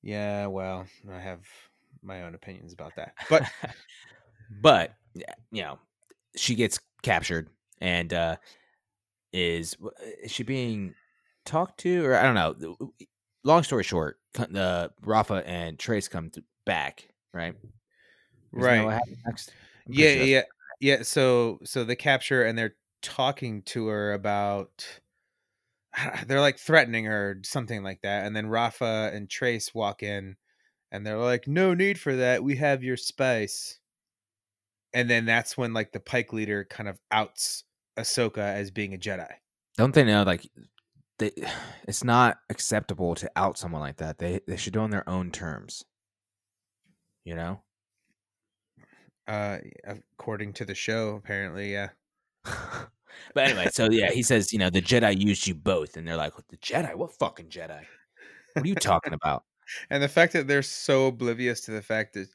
[0.02, 1.40] Yeah, well, I have
[2.02, 3.14] my own opinions about that.
[3.28, 3.42] But
[4.62, 4.94] but
[5.50, 5.78] you know,
[6.36, 7.48] she gets captured
[7.80, 8.36] and uh
[9.32, 9.76] is
[10.22, 10.94] is she being
[11.44, 12.92] talked to or I don't know.
[13.44, 17.54] Long story short, the Rafa and Trace come to back, right?
[18.52, 19.52] Isn't right, what happens next?
[19.88, 20.42] Yeah, sure yeah,
[20.80, 21.02] yeah.
[21.02, 25.00] So so they capture and they're talking to her about.
[26.26, 30.36] They're like threatening her, something like that, and then Rafa and Trace walk in,
[30.92, 32.42] and they're like, "No need for that.
[32.44, 33.78] We have your spice."
[34.92, 37.64] And then that's when like the Pike leader kind of outs
[37.98, 39.30] Ahsoka as being a Jedi.
[39.76, 40.48] Don't they know like
[41.18, 41.32] they,
[41.88, 44.18] it's not acceptable to out someone like that.
[44.18, 45.84] They they should do on their own terms.
[47.24, 47.60] You know?
[49.26, 51.88] Uh, according to the show, apparently, yeah.
[53.34, 56.16] but anyway, so yeah, he says, you know, the Jedi used you both, and they're
[56.16, 56.94] like, "The Jedi?
[56.94, 57.84] What fucking Jedi?
[58.54, 59.44] What are you talking about?"
[59.90, 62.28] And the fact that they're so oblivious to the fact that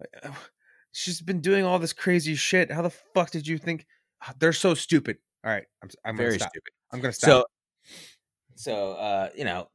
[0.00, 0.46] like, "Oh,
[0.92, 2.70] she's been doing all this crazy shit.
[2.70, 3.86] How the fuck did you think?
[4.22, 5.18] Ah, They're so stupid.
[5.44, 6.72] All right, I'm, I'm gonna Very stupid.
[6.92, 7.46] I'm gonna So, stop.
[8.56, 9.68] so uh, you know,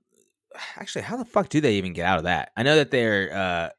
[0.76, 2.52] actually, how the fuck do they even get out of that?
[2.58, 3.70] I know that they're, uh,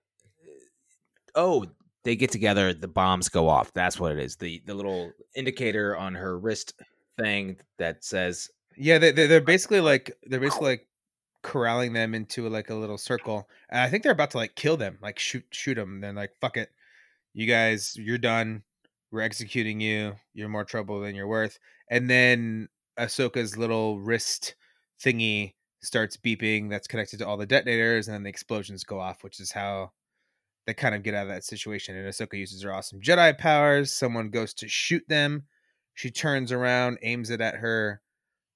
[1.34, 1.66] oh,
[2.04, 3.72] they get together, the bombs go off.
[3.72, 4.36] That's what it is.
[4.36, 6.74] The the little indicator on her wrist
[7.18, 10.86] thing that says yeah, they, they, they're basically like they're basically like
[11.42, 14.76] corralling them into like a little circle, and I think they're about to like kill
[14.76, 16.00] them, like shoot shoot them.
[16.00, 16.70] Then like fuck it,
[17.32, 18.62] you guys, you're done.
[19.10, 20.14] We're executing you.
[20.32, 21.58] You're more trouble than you're worth.
[21.88, 24.56] And then Ahsoka's little wrist
[25.00, 26.68] thingy starts beeping.
[26.68, 29.92] That's connected to all the detonators, and then the explosions go off, which is how
[30.66, 31.96] they kind of get out of that situation.
[31.96, 33.92] And Ahsoka uses her awesome Jedi powers.
[33.92, 35.44] Someone goes to shoot them.
[35.94, 38.00] She turns around, aims it at her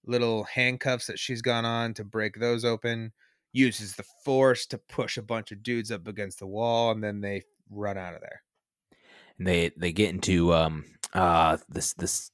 [0.06, 3.12] little handcuffs that she's gone on to break those open.
[3.52, 7.20] Uses the force to push a bunch of dudes up against the wall, and then
[7.20, 8.42] they run out of there.
[9.38, 12.30] and they they get into um uh this this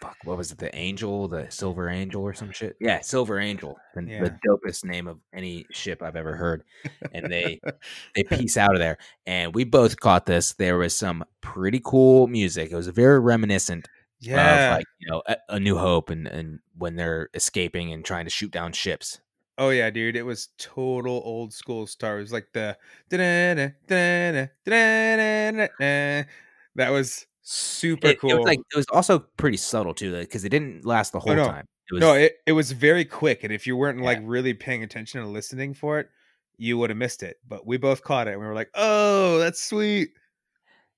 [0.00, 3.76] fuck what was it the angel the silver angel or some shit yeah silver angel
[3.94, 4.24] and Yeah.
[4.24, 6.64] the dopest name of any ship i've ever heard
[7.12, 7.60] and they
[8.14, 12.26] they piece out of there and we both caught this there was some pretty cool
[12.26, 13.86] music it was very reminiscent
[14.20, 14.70] Yeah.
[14.72, 18.24] of like you know a, a new hope and and when they're escaping and trying
[18.24, 19.20] to shoot down ships
[19.58, 22.78] Oh yeah, dude, it was total old school Star Wars, like the
[23.10, 26.28] da-da-da, da-da-da, da-da-da, da-da.
[26.76, 28.30] that was super it, cool.
[28.30, 31.34] it was like it was also pretty subtle too because it didn't last the whole
[31.34, 31.46] no.
[31.46, 34.04] time it was no, it, it was very quick, and if you weren't Yeah.
[34.04, 36.08] like really paying attention and listening for it,
[36.56, 37.38] you would have missed it.
[37.46, 40.10] But we both caught it, and we were like, "Oh, that's sweet."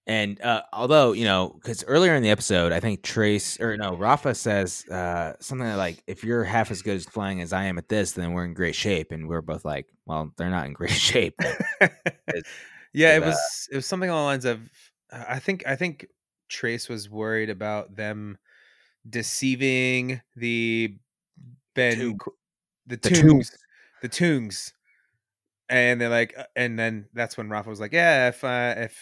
[0.07, 3.97] And uh, although you know, because earlier in the episode, I think Trace or no,
[3.97, 7.79] Rafa says uh, something like, "If you're half as good as flying as I am
[7.79, 10.75] at this, then we're in great shape." And we're both like, "Well, they're not in
[10.75, 11.41] great shape."
[12.93, 14.61] yeah, it uh, was it was something along the lines of
[15.11, 16.07] uh, I think I think
[16.53, 18.37] Trace was worried about them
[19.09, 20.97] deceiving the
[21.75, 22.19] Ben Toon-
[22.87, 23.51] the Toons
[24.03, 24.73] the Toons
[25.69, 28.97] and they're like uh, and then that's when Rafa was like yeah if uh, if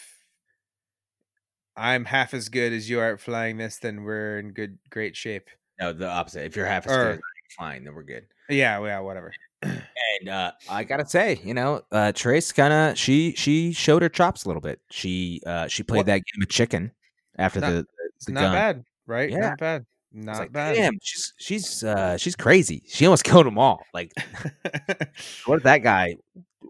[1.75, 5.15] I'm half as good as you are at flying this then we're in good great
[5.15, 6.45] shape no, the opposite.
[6.45, 8.27] If you're half as Or- good as I am flying, then we're good.
[8.49, 9.33] yeah yeah whatever
[9.63, 14.09] And uh, I gotta say, you know, uh, Trace kind of she she showed her
[14.09, 14.79] chops a little bit.
[14.89, 16.91] She uh, she played Well- that game of chicken
[17.37, 17.85] after Not- the
[18.27, 18.53] the not gun.
[18.53, 19.39] bad right Yeah.
[19.39, 22.83] not bad not like, bad damn, she's she's uh, she's crazy.
[22.87, 23.79] She almost killed them all.
[23.93, 24.11] Like,
[25.45, 26.17] what if that guy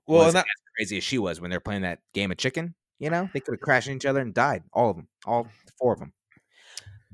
[0.07, 2.75] well was that, as crazy as she was when they're playing that game of chicken.
[2.99, 5.47] You know, they could have crashed into each other and died, all of them, all
[5.79, 6.13] four of them.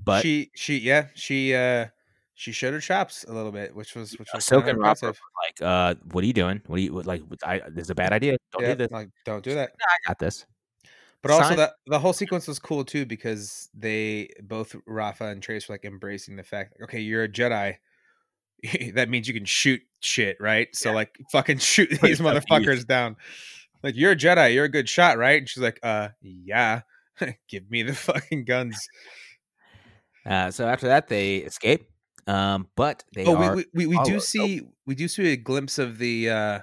[0.03, 1.87] But she she yeah she uh
[2.35, 5.95] she showed her chops a little bit which was which was Ahsoka and like, uh,
[6.11, 6.61] "What are you doing?
[6.67, 7.21] What are you like?
[7.43, 8.35] I, this is a bad idea.
[8.51, 8.91] Don't Yeah, do this.
[8.91, 10.45] like don't do that I got this."
[11.27, 15.41] But also Sign- that the whole sequence was cool too because they both Rafa and
[15.41, 17.75] Trace were like embracing the fact, like, okay, you're a Jedi.
[18.93, 20.67] that means you can shoot shit, right?
[20.73, 20.95] So Yeah.
[20.95, 23.17] like fucking shoot these it up to motherfuckers down.
[23.83, 25.39] Like you're a Jedi, you're a good shot, right?
[25.39, 26.81] And she's like, uh, yeah.
[27.49, 28.77] Give me the fucking guns.
[30.25, 31.89] Uh, so after that, they escape.
[32.27, 34.15] Um, but they oh, are we, we, we, we do followed.
[34.15, 34.19] Oh.
[34.19, 36.59] see we do see a glimpse of the uh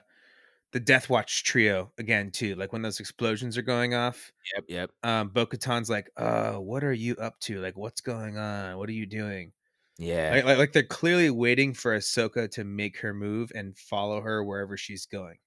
[0.75, 2.57] the Death Watch trio again too.
[2.57, 4.31] Like when those explosions are going off.
[4.55, 4.91] yep, yep.
[5.05, 7.61] um Bo Katan's like, uh, what are you up to?
[7.63, 8.77] Like, what's going on?
[8.79, 9.53] What are you doing?
[9.99, 14.21] Yeah, Like, like, like they're clearly waiting for Ahsoka to make her move and follow
[14.21, 15.39] her wherever she's going.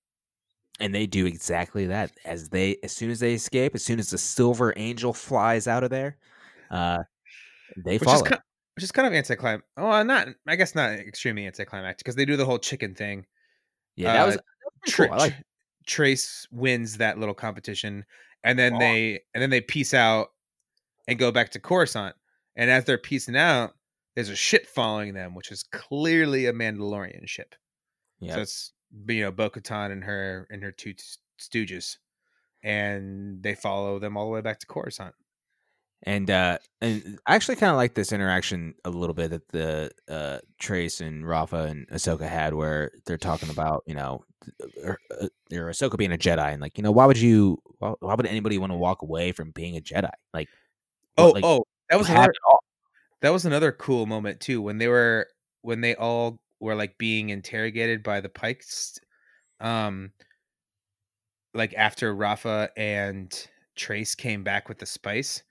[0.79, 2.11] and they do exactly that.
[2.25, 5.83] As they, as soon as they escape, as soon as the silver angel flies out
[5.83, 6.17] of there,
[6.71, 7.03] uh,
[7.75, 8.15] they Which follow.
[8.17, 8.41] is kind,
[8.75, 9.65] which is kind of anticlimactic.
[9.77, 13.25] Oh, not I guess not extremely anticlimactic because they do the whole chicken thing.
[13.95, 15.17] yeah, that uh, was, that was pretty Tra- cool.
[15.17, 15.35] Like.
[15.85, 18.03] Trace wins that little competition,
[18.43, 20.31] and then they and then they peace out
[21.07, 22.13] and go back to Coruscant.
[22.57, 23.73] And as they're piecing out,
[24.13, 27.55] there's a ship following them, which is clearly a Mandalorian ship.
[28.19, 28.35] Yeah.
[28.35, 28.73] So it's
[29.07, 30.93] you know Bo-Katan and her and her two
[31.39, 31.95] stooges,
[32.61, 35.15] and they follow them all the way back to Coruscant.
[36.03, 39.91] And uh and I actually kind of like this interaction a little bit that the
[40.07, 44.23] uh Trace and Rafa and Ahsoka had where they're talking about, you know,
[44.83, 47.93] or, uh, or Ahsoka being a Jedi and like, you know, why would you why,
[47.99, 50.11] why would anybody want to walk away from being a Jedi?
[50.33, 50.49] Like
[51.17, 52.31] Oh, like, oh, that was another,
[53.21, 55.27] that was another cool moment too when they were
[55.61, 58.99] when they all were like being interrogated by the Pikes,
[59.59, 60.11] um,
[61.53, 65.41] like after Rafa and Trace came back with the spice,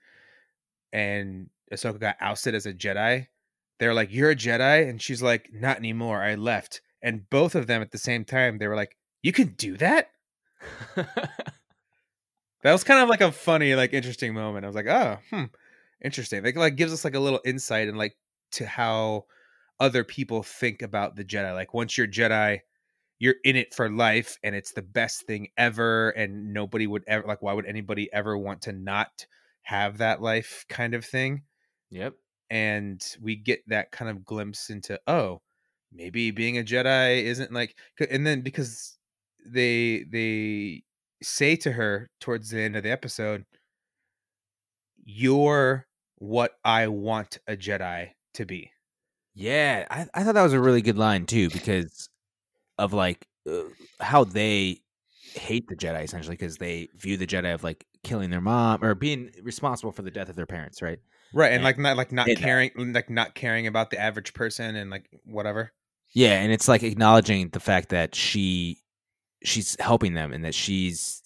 [0.97, 3.27] and Ahsoka got ousted as a Jedi.
[3.79, 6.23] They're like, "You're a Jedi," and she's like, "Not anymore.
[6.23, 9.49] I left." And both of them at the same time, they were like, "You can
[9.49, 10.09] do that."
[12.63, 14.65] That was kind of like a funny, like interesting moment.
[14.65, 15.45] I was like, "Oh, hmm,
[16.03, 18.17] interesting." Like, like gives us like a little insight and like
[18.53, 19.25] to how
[19.79, 21.53] other people think about the Jedi.
[21.53, 22.59] Like, once you're Jedi,
[23.19, 26.09] you're in it for life, and it's the best thing ever.
[26.09, 27.41] And nobody would ever like.
[27.41, 29.25] Why would anybody ever want to not
[29.67, 30.65] have that life?
[30.69, 31.43] Kind of thing.
[31.89, 32.13] yep.
[32.49, 35.41] and we get that kind of glimpse into oh
[35.91, 37.75] maybe being a jedi isn't like,
[38.09, 38.97] and then because
[39.45, 40.83] they they
[41.21, 43.43] say to her towards the end of the episode
[45.03, 48.71] you're what i want a jedi to be
[49.39, 52.09] Yeah, I, I thought that was a really good line too because
[52.79, 54.81] of like uh, how they
[55.37, 58.95] hate the Jedi essentially because they view the Jedi of like killing their mom or
[58.95, 60.99] being responsible for the death of their parents, right?
[61.33, 62.43] right and And like not like not hate that.
[62.43, 65.71] caring like not caring about the average person and like whatever
[66.13, 68.81] Yeah, and it's like acknowledging the fact that she
[69.43, 71.21] she's helping them and that she's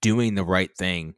[0.00, 1.14] doing the right thing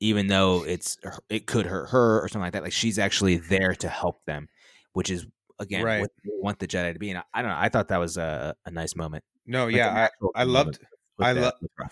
[0.00, 0.98] even though it's
[1.30, 2.62] it could hurt her or something like that.
[2.62, 3.48] Like she's actually mm-hmm.
[3.48, 4.48] there to help them,
[4.92, 5.26] which is
[5.58, 6.00] again Right.
[6.00, 7.10] what they want the Jedi to be.
[7.10, 9.24] And I, I don't know, I thought that was a, a nice moment.
[9.46, 11.86] no Like yeah I, I loved with I the- lo-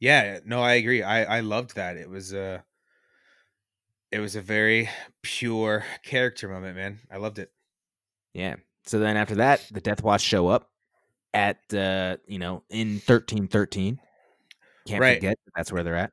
[0.00, 2.60] yeah no i agree i i loved that it was uh
[4.10, 4.88] it was a very
[5.22, 7.50] pure character moment man i loved it
[8.34, 8.56] Yeah.
[8.84, 10.68] So then after that, the Death Watch show up
[11.32, 14.00] at uh, you know, in thirteen thirteen.
[14.88, 15.18] Can't Right.
[15.18, 16.10] forget that's where they're at.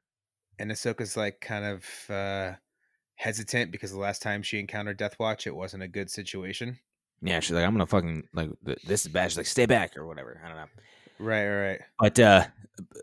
[0.60, 1.84] and Ahsoka's like kind of
[2.16, 2.54] uh
[3.16, 6.78] hesitant because the last time she encountered Death Watch, it wasn't a good situation.
[7.24, 8.52] Yeah, she's like, I'm gonna fucking like
[8.86, 9.32] this is bad.
[9.32, 10.40] She's like, stay back or whatever.
[10.44, 10.68] I don't know.
[11.20, 11.82] Right, right, right.
[12.00, 12.46] But uh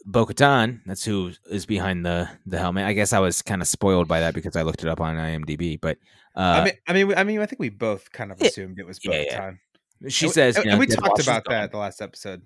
[0.07, 2.87] Bo Katan, that's who is behind the the helmet.
[2.87, 5.16] I guess I was kind of spoiled by that because I looked it up on
[5.16, 5.81] IMDb.
[5.81, 5.98] But
[6.35, 8.87] uh I mean, I mean, I mean, I think we both kind of assumed it
[8.87, 9.52] was Yeah, yeah.
[10.09, 12.42] She And says, and, you and we Death talked Watch about that the last episode.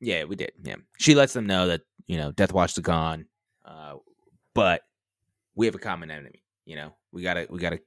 [0.00, 0.52] Yeah, we did.
[0.62, 3.26] Yeah, she lets them know that you know Death Watch is gone,
[3.64, 3.94] uh,
[4.54, 4.82] but
[5.54, 6.42] we have a common enemy.
[6.66, 7.78] You know, we gotta, we gotta,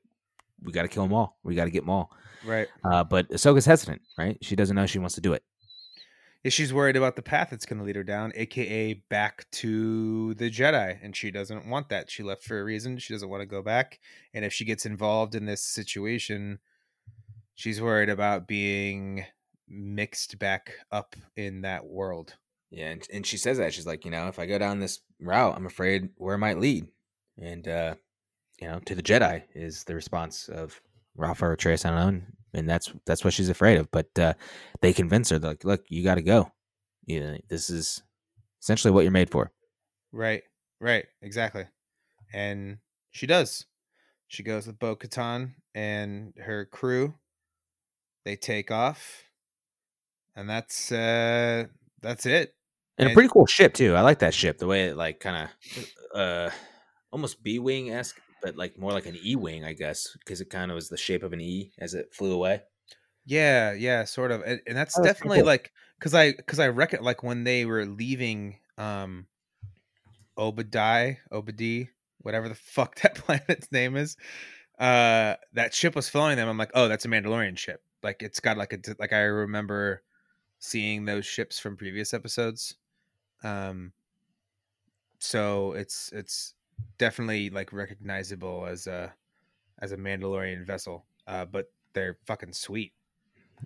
[0.61, 1.37] we gotta kill them all.
[1.43, 2.11] We gotta get them all.
[2.45, 2.67] Right.
[2.83, 4.37] Uh, but Ahsoka's hesitant, right?
[4.41, 5.43] She doesn't know she wants to do it.
[6.43, 10.33] Yeah, she's worried about the path it's going to lead her down, aka back to
[10.35, 12.11] the Jedi, and she doesn't want that.
[12.11, 12.99] She left for a reason.
[12.99, 13.99] She doesn't want to go back,
[14.33, 16.59] and if she gets involved in this situation,
[17.55, 19.25] she's worried about being
[19.67, 22.35] mixed back up in that world.
[22.69, 24.99] Yeah, and, and she says that she's like, you know, if I go down this
[25.19, 26.87] route, I'm afraid where it might lead,
[27.37, 27.95] and uh,
[28.61, 30.79] you know, to the Jedi is the response of
[31.15, 31.85] Rafa or Trace.
[31.85, 32.21] I don't know,
[32.53, 33.89] and, that's that's what she's afraid of.
[33.91, 34.33] But uh,
[34.81, 36.51] they convince her, they're like, look, you got to go.
[37.05, 38.01] You know, this is
[38.61, 39.51] essentially what you're made for.
[40.11, 40.43] Right,
[40.79, 41.65] right, exactly.
[42.33, 42.77] And
[43.11, 43.65] she does.
[44.27, 47.13] She goes with Bo Katan and her crew.
[48.25, 49.23] They take off,
[50.35, 51.65] and that's uh
[52.01, 52.53] that's it.
[52.97, 53.95] And, And- a pretty cool ship too.
[53.95, 54.57] I like that ship.
[54.57, 56.49] The way it like kind of uh
[57.11, 60.49] almost B wing esque, but like more like an E wing, I guess, because it
[60.49, 62.63] kind of was the shape of an E as it flew away.
[63.25, 64.41] Yeah, yeah, sort of.
[64.43, 65.43] And, and that's Oh, definitely cool.
[65.43, 69.27] like cuz I cuz I reckon like when they were leaving um
[70.37, 74.15] Oba Diah, Obadi, whatever the fuck that planet's name is.
[74.79, 76.47] Uh that ship was following them.
[76.49, 79.21] I'm like, "Oh, that's a Mandalorian ship." Like it's got like a d- like I
[79.23, 80.03] remember
[80.59, 82.77] seeing those ships from previous episodes.
[83.43, 83.93] Um
[85.19, 86.53] so it's it's
[86.97, 89.13] definitely like recognizable as a
[89.79, 91.05] as a Mandalorian vessel.
[91.27, 92.93] Uh but they're fucking sweet.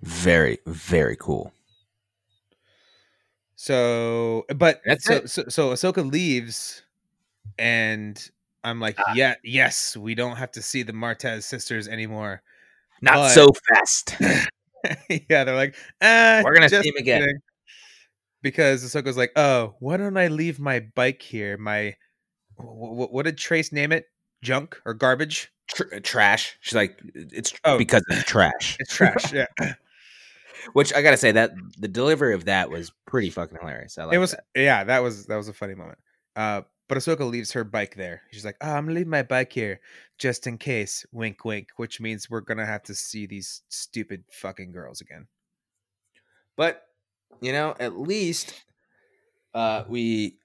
[0.04, 1.52] Very, very cool.
[3.56, 5.30] So, but That's so, it.
[5.30, 6.82] so so Ahsoka leaves,
[7.60, 8.18] and
[8.64, 9.14] I'm like, Ah.
[9.16, 12.42] yeah, yes, we don't have to see the Martez sisters anymore.
[13.02, 14.16] Not But- so fast.
[15.30, 17.22] yeah, they're like, ah, We're gonna see him again.
[17.22, 17.40] kidding."
[18.44, 21.58] because Ahsoka's like, "Oh, why don't I leave my bike here?
[21.58, 21.96] My
[22.62, 24.06] what, what did Trace name it?
[24.44, 25.52] Junk or garbage?
[25.70, 26.58] Tr- trash.
[26.62, 27.78] She's like, it's Oh.
[27.78, 28.78] because it's trash.
[28.80, 29.46] It's trash." yeah,
[30.74, 33.98] Which I gotta say that the delivery of that was pretty fucking hilarious.
[33.98, 34.32] I like it was.
[34.32, 34.44] that.
[34.56, 36.00] Yeah, that was that was a funny moment.
[36.36, 38.22] Uh, but Ahsoka leaves her bike there.
[38.32, 39.80] She's like, "Oh, I'm gonna leave my bike here
[40.18, 41.70] just in case." Wink, wink.
[41.78, 45.28] Which means we're gonna have to see these stupid fucking girls again.
[46.58, 46.84] But
[47.40, 48.62] you know, at least
[49.54, 50.38] uh, we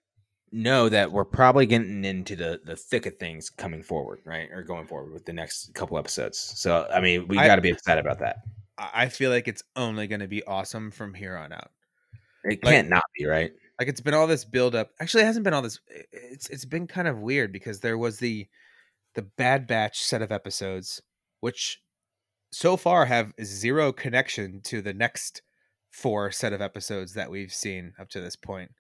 [0.53, 4.49] know that we're probably getting into the the thick of things coming forward, right?
[4.53, 6.39] Or going forward with the next couple episodes.
[6.39, 8.37] So I mean, we got to be excited about that.
[8.79, 11.71] I feel like it's only gonna be awesome from here on out.
[12.45, 13.53] It Like- can't not be right.
[13.81, 15.81] like it's been all this build up actually it hasn't been all this
[16.13, 18.47] it's it's been kind of weird because there was the
[19.15, 21.03] the bad batch set of episodes
[21.41, 21.81] which
[22.53, 25.43] so far have zero connection to the next
[25.91, 28.71] four set of episodes that we've seen up to this point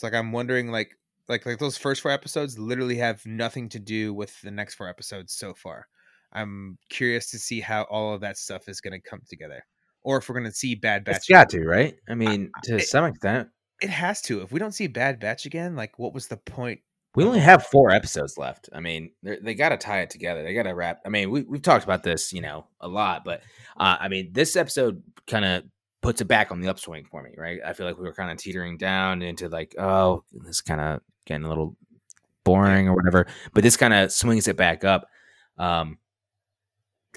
[0.00, 0.96] it's like i'm wondering like
[1.28, 4.88] like like those first four episodes literally have nothing to do with the next four
[4.88, 5.86] episodes so far
[6.32, 9.62] i'm curious to see how all of that stuff is going to come together
[10.02, 11.94] or if we're going to see bad batch It's got to, right?
[12.08, 13.50] I mean, to it- some extent,
[13.82, 14.40] it has to.
[14.40, 16.80] If we don't see Bad Batch again, like what was the point?
[17.14, 18.70] we only have four episodes left.
[18.72, 20.42] I mean, they got to tie it together.
[20.42, 21.00] They got to wrap.
[21.04, 23.42] I mean, we we've talked about this, you know, a lot, but
[23.76, 25.64] uh, I mean, this episode kind of
[26.02, 27.60] puts it back on the upswing for me, right?
[27.64, 31.00] I feel like we were kind of teetering down into like, oh, this kind of
[31.26, 31.76] getting a little
[32.44, 35.06] boring or whatever, but this kind of swings it back up.
[35.58, 35.98] Um,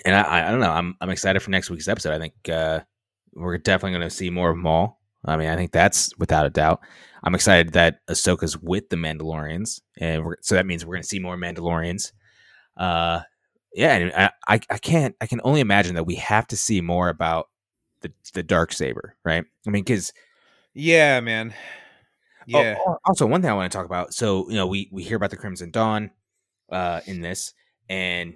[0.06, 0.72] and I, I, don't know.
[0.72, 2.14] I'm I'm excited for next week's episode.
[2.14, 2.82] I think uh,
[3.34, 5.00] we're definitely going to see more of Maul.
[5.26, 6.82] I mean, I think that's without a doubt.
[7.24, 11.08] I'm excited that Ahsoka's with the Mandalorians, and we're, so that means we're going to
[11.08, 12.12] see more Mandalorians.
[12.76, 13.22] Uh,
[13.74, 14.10] yeah,
[14.48, 17.48] I, I, I can't, I can only imagine that we have to see more about
[18.04, 19.46] the the dark saber, right?
[19.68, 20.14] I mean, because
[20.76, 21.54] Yeah, man.
[22.46, 22.76] Yeah.
[23.06, 24.14] also one thing I want to talk about.
[24.14, 26.12] So you know, we we hear about the Crimson Dawn
[26.72, 27.54] uh, in this,
[27.90, 28.36] and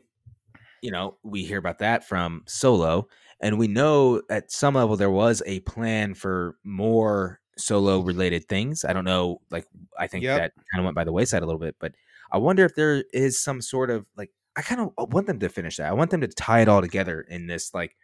[0.82, 3.08] you know, we hear about that from Solo,
[3.42, 8.86] and we know at some level there was a plan for more Solo related things.
[8.86, 9.68] I don't know, like
[10.00, 10.38] I think Yep.
[10.38, 11.94] that kind of went by the wayside a little bit, but
[12.32, 15.50] I wonder if there is some sort of like I kind of want them to
[15.50, 15.90] finish that.
[15.90, 17.96] I want them to tie it all together in this like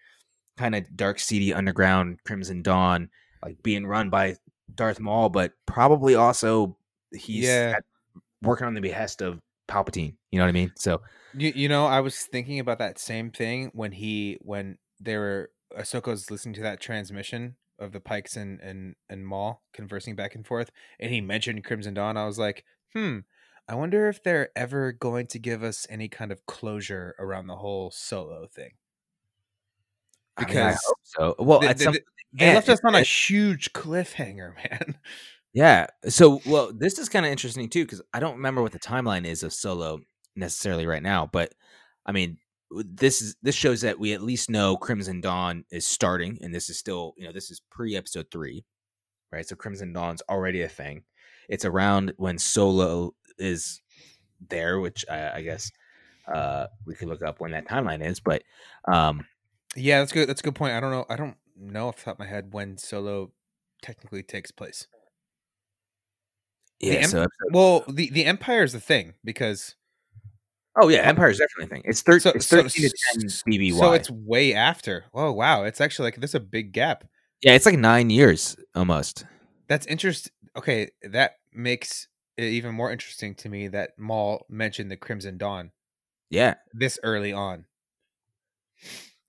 [0.57, 3.09] kind of dark, seedy underground Crimson Dawn,
[3.43, 4.35] like being run by
[4.73, 6.77] Darth Maul, but probably also
[7.13, 7.73] he's Yeah.
[7.77, 7.85] at-
[8.41, 10.15] working on the behest of Palpatine.
[10.31, 10.71] You know what I mean?
[10.75, 11.01] So
[11.33, 15.51] You, you know, I was thinking about that same thing when he when they were
[15.77, 20.45] Ahsoka's listening to that transmission of the Pikes and and and Maul conversing back and
[20.45, 22.17] forth, and he mentioned Crimson Dawn.
[22.17, 23.19] I was like, hmm,
[23.67, 27.55] I wonder if they're ever going to give us any kind of closure around the
[27.55, 28.73] whole Solo thing.
[30.37, 31.35] I mean, I Because hope so.
[31.39, 31.93] Well, they, some,
[32.33, 34.97] they- left us on a huge cliffhanger, man.
[35.53, 35.87] Yeah.
[36.09, 39.25] So, well, this is kind of interesting too because I don't remember what the timeline
[39.25, 39.99] is of Solo
[40.35, 41.53] necessarily right now, but
[42.05, 42.37] I mean,
[42.71, 46.69] this is this shows that we at least know Crimson Dawn is starting, and this
[46.69, 48.65] is still, you know, this is pre episode three,
[49.31, 49.47] right?
[49.47, 51.03] So Crimson Dawn's already a thing.
[51.49, 53.81] It's around when Solo is
[54.49, 55.71] there, which I, I guess
[56.33, 58.41] uh we could look up when that timeline is, but
[58.87, 59.23] um
[59.75, 60.29] Yeah, that's good.
[60.29, 60.73] That's a good point.
[60.73, 61.05] I don't know.
[61.09, 63.31] I don't know off the top of my head when Solo
[63.81, 64.87] technically takes place.
[66.79, 66.93] yeah.
[66.95, 69.75] em- so Well, the the Empire is the thing because
[70.75, 71.81] oh yeah, Empire is definitely a thing.
[71.85, 73.77] It's, thir- So- it's so- to ten BBY.
[73.79, 75.05] so it's way after.
[75.13, 77.05] Oh wow, it's actually like there's a big gap.
[77.41, 79.25] yeah, it's like nine years almost.
[79.67, 80.31] That's interesting.
[80.55, 82.07] Okay, that makes
[82.37, 85.71] it even more interesting to me that Maul mentioned the Crimson Dawn
[86.29, 86.55] Yeah.
[86.73, 87.65] this early on.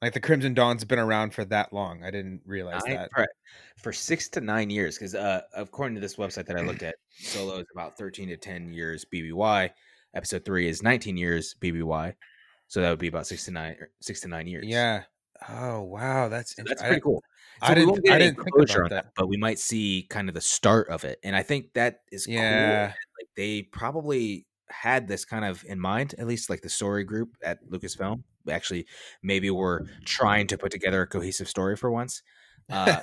[0.04, 2.04] Like the Crimson Dawn's been around for that long.
[2.04, 3.10] I didn't realize Nine- that.
[3.12, 3.26] for,
[3.78, 6.94] for six to nine years, because uh, according to this website that I looked at,
[7.18, 9.70] Solo is about thirteen to ten years BBY.
[10.14, 12.14] Episode three is nineteen years BBY,
[12.68, 14.64] so that would be about six to nine, six to nine years.
[14.66, 15.02] Yeah.
[15.48, 17.22] Oh wow, that's So that's I- pretty cool.
[17.62, 18.10] I, So we didn't.
[18.12, 18.90] I didn't think about that.
[18.90, 22.00] that, but we might see kind of the start of it, and I think that
[22.12, 22.34] is cool.
[22.34, 22.92] Yeah.
[23.18, 27.36] Like they probably had this kind of in mind, at least like the story group
[27.42, 28.22] at Lucasfilm.
[28.50, 28.86] Actually,
[29.22, 32.22] maybe we're trying to put together a cohesive story for once.
[32.70, 33.00] Uh,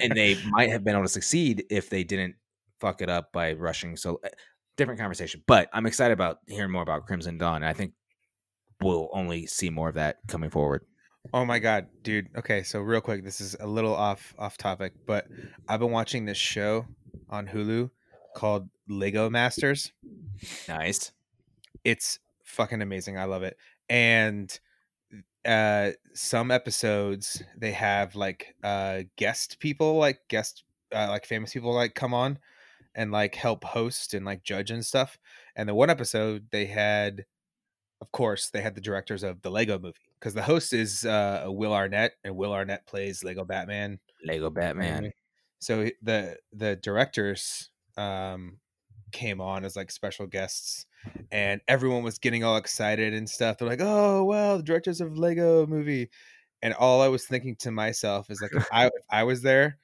[0.00, 2.36] and they might have been able to succeed if they didn't
[2.80, 3.96] fuck it up by rushing.
[3.96, 4.28] So, uh,
[4.76, 5.42] different conversation.
[5.46, 7.56] But I'm excited about hearing more about Crimson Dawn.
[7.56, 7.92] And I think
[8.80, 10.84] we'll only see more of that coming forward.
[11.34, 12.28] Oh my god, dude.
[12.36, 15.26] Okay, so real quick, this is a little off off topic, but
[15.68, 16.86] I've been watching this show
[17.28, 17.90] on Hulu
[18.34, 19.92] called Lego Masters.
[20.66, 21.12] Nice.
[21.84, 23.18] It's fucking amazing.
[23.18, 23.56] I love it.
[23.90, 24.58] And
[25.44, 30.64] uh some episodes they have like uh guest people, like guest
[30.94, 32.38] uh, like famous people like come on
[32.94, 35.18] and like help host and like judge and stuff.
[35.56, 37.24] And the one episode they had,
[38.00, 41.44] of course, they had the directors of the Lego Movie because the host is uh,
[41.46, 43.98] Will Arnett, and Will Arnett plays Lego Batman.
[44.24, 45.12] Lego Batman.
[45.60, 48.58] So the the directors um,
[49.12, 50.86] came on as like special guests,
[51.30, 53.58] and everyone was getting all excited and stuff.
[53.58, 56.10] They're like, "Oh, well, the directors of Lego Movie,"
[56.62, 59.78] and all I was thinking to myself is like, if I if I was there,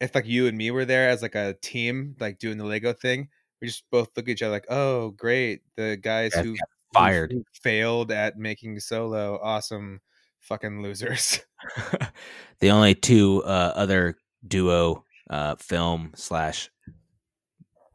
[0.00, 2.92] if like you and me were there as like a team, like doing the Lego
[2.92, 3.28] thing,
[3.60, 6.56] we just both look at each other like, "Oh, great, the guys who-
[6.92, 7.32] fired.
[7.32, 10.00] who failed at making Solo, awesome,
[10.40, 11.40] fucking losers."
[12.60, 16.70] the only two uh, other duo uh, film slash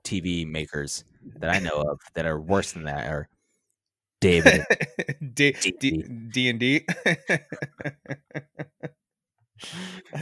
[0.04, 1.04] TV makers
[1.38, 3.28] that I know of that are worse than that are
[4.22, 4.64] David.
[5.34, 6.86] D D- D and D.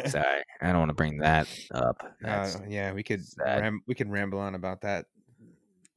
[0.06, 2.04] Sorry, I don't want to bring that up.
[2.24, 5.06] Uh, yeah, we could ram- we can ramble on about that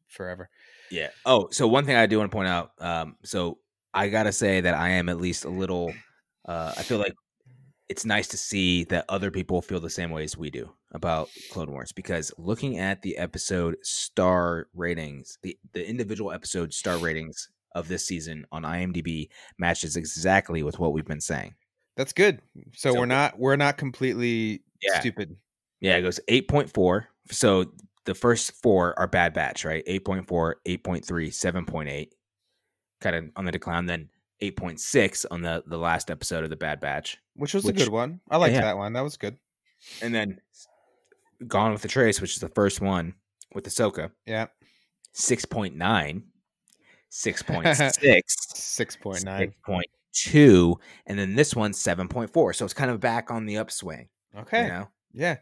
[0.08, 0.48] forever.
[0.90, 1.08] yeah.
[1.24, 2.70] Oh, so one thing I do want to point out.
[2.78, 3.58] Um, so
[3.92, 5.92] I gotta say that I am at least a little.
[6.46, 7.14] Uh, I feel like
[7.88, 11.28] it's nice to see that other people feel the same way as we do about
[11.52, 17.48] Clone Wars because looking at the episode star ratings, the the individual episode star ratings
[17.74, 19.28] of this season on IMDb
[19.58, 21.54] matches exactly with what we've been saying.
[21.96, 22.40] That's good.
[22.74, 25.00] So, So- we're not we're not completely Yeah.
[25.00, 25.36] stupid.
[25.80, 27.06] Yeah, it goes 8.4.
[27.30, 27.72] So
[28.04, 29.84] the first four are Bad Batch, right?
[29.86, 32.08] 8.4, 8.3, 7.8,
[33.00, 33.86] kind of on the decline.
[33.86, 34.08] Then
[34.42, 37.18] 8.6 on the, the last episode of the Bad Batch.
[37.34, 38.20] Which was Which- a good one.
[38.30, 38.62] I liked yeah.
[38.62, 38.92] that one.
[38.92, 39.36] That was good.
[40.02, 40.40] And then
[41.46, 43.14] Gone with the Trace, which is the first one
[43.54, 44.46] with Ahsoka, Yeah.
[45.14, 46.22] 6.9,
[47.10, 48.22] 6.6,
[48.58, 49.52] Six point nine.
[49.68, 50.74] 6.2,
[51.06, 52.54] and then this one's 7.4.
[52.54, 54.08] So it's kind of back on the upswing.
[54.36, 54.62] Okay.
[54.64, 54.88] You know?
[55.12, 55.36] Yeah.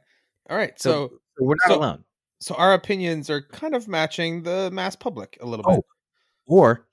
[0.50, 0.78] All right.
[0.80, 2.04] So, So we're not so- alone.
[2.40, 5.84] so our opinions are kind of matching the mass public a little Oh.
[6.46, 6.86] Or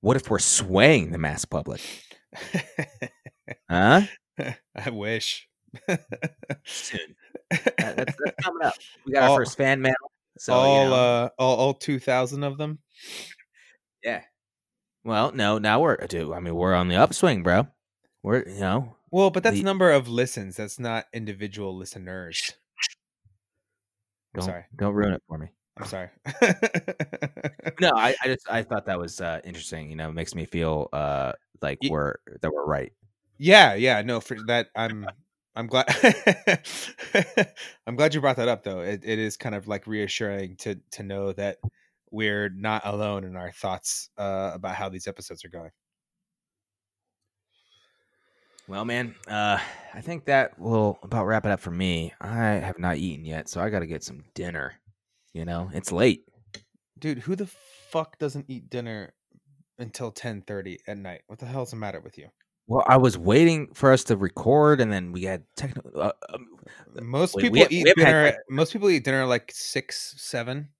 [0.00, 1.80] what if we're swaying the mass public?
[3.70, 4.02] Huh?
[4.74, 5.48] I wish.
[6.64, 7.00] Soon.
[7.50, 8.74] That- that's, that's coming up.
[9.06, 9.94] We got our first fan mail.
[10.38, 12.78] So all you know, uh all, all 2000 of them.
[14.04, 14.22] yeah.
[15.04, 17.66] Well, no, now we're dude, I mean, we're on the upswing, bro.
[18.22, 20.56] We're you know, Well, but that's The- number of listens.
[20.56, 22.52] That's not individual listeners.
[24.34, 24.64] Don't sorry.
[24.76, 25.48] don't ruin it for me.
[25.78, 26.08] I'm sorry.
[27.80, 29.88] No, I, I just I thought that was uh, interesting.
[29.90, 32.92] You know, it makes me feel uh like we're that we're right.
[33.38, 35.06] yeah, yeah, no, for that I'm
[35.56, 35.86] I'm glad
[37.86, 38.80] I'm glad you brought that up though.
[38.80, 41.58] It it is kind of like reassuring to to know that
[42.10, 45.70] we're not alone in our thoughts uh about how these episodes are going.
[48.68, 49.58] Well, man, uh,
[49.94, 52.12] I think that will about wrap it up for me.
[52.20, 54.74] I have not eaten yet, so I got to get some dinner.
[55.32, 56.22] You know, it's late.
[56.98, 57.46] Dude, who the
[57.90, 59.14] fuck doesn't eat dinner
[59.78, 61.22] until 10:30 at night?
[61.26, 62.28] What the hell's the matter with you?
[62.66, 65.90] Well, I was waiting for us to record, and then we had technical.
[65.98, 66.46] Uh, um,
[67.00, 68.38] Most Wait, people have- eat haven't had dinner.
[68.50, 70.70] Most people eat dinner like six, seven.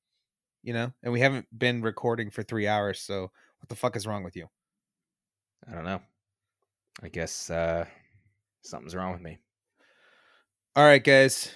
[0.63, 3.01] You know, and we haven't been recording for three hours.
[3.01, 4.49] So what the fuck is wrong with you?
[5.67, 6.03] I don't know.
[7.03, 7.87] I guess uh,
[8.63, 9.39] something's wrong with me.
[10.77, 11.51] All right, guys,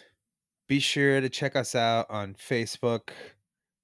[0.69, 3.11] be sure to check us out on Facebook,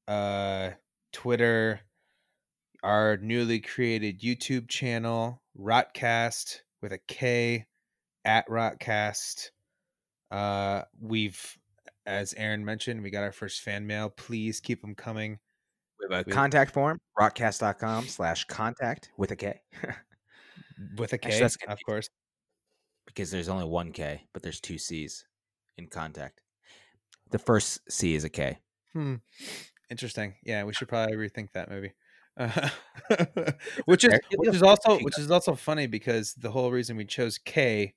[0.07, 0.71] uh,
[1.13, 1.81] Twitter,
[2.83, 7.67] our newly created YouTube channel, Rotcast with a K
[8.25, 9.51] at Rotcast.
[10.31, 11.59] Uh, we've,
[12.07, 14.11] as Aaron mentioned, we got our first fan mail.
[14.11, 15.39] Please keep them coming.
[16.01, 19.61] We have a We- contact form, rotcast.com slash contact with a K.
[20.97, 22.09] With a K, Actually, of course.
[23.07, 25.25] because there's only one K, but there's two C's
[25.77, 26.41] in contact.
[27.31, 28.59] The first C is a K.
[28.93, 29.17] Hmm.
[29.91, 30.35] Interesting.
[30.45, 31.93] Yeah, we should probably rethink that movie.
[32.39, 32.69] Uh,
[33.87, 37.37] which is which is also which is also funny because the whole reason we chose
[37.37, 37.95] K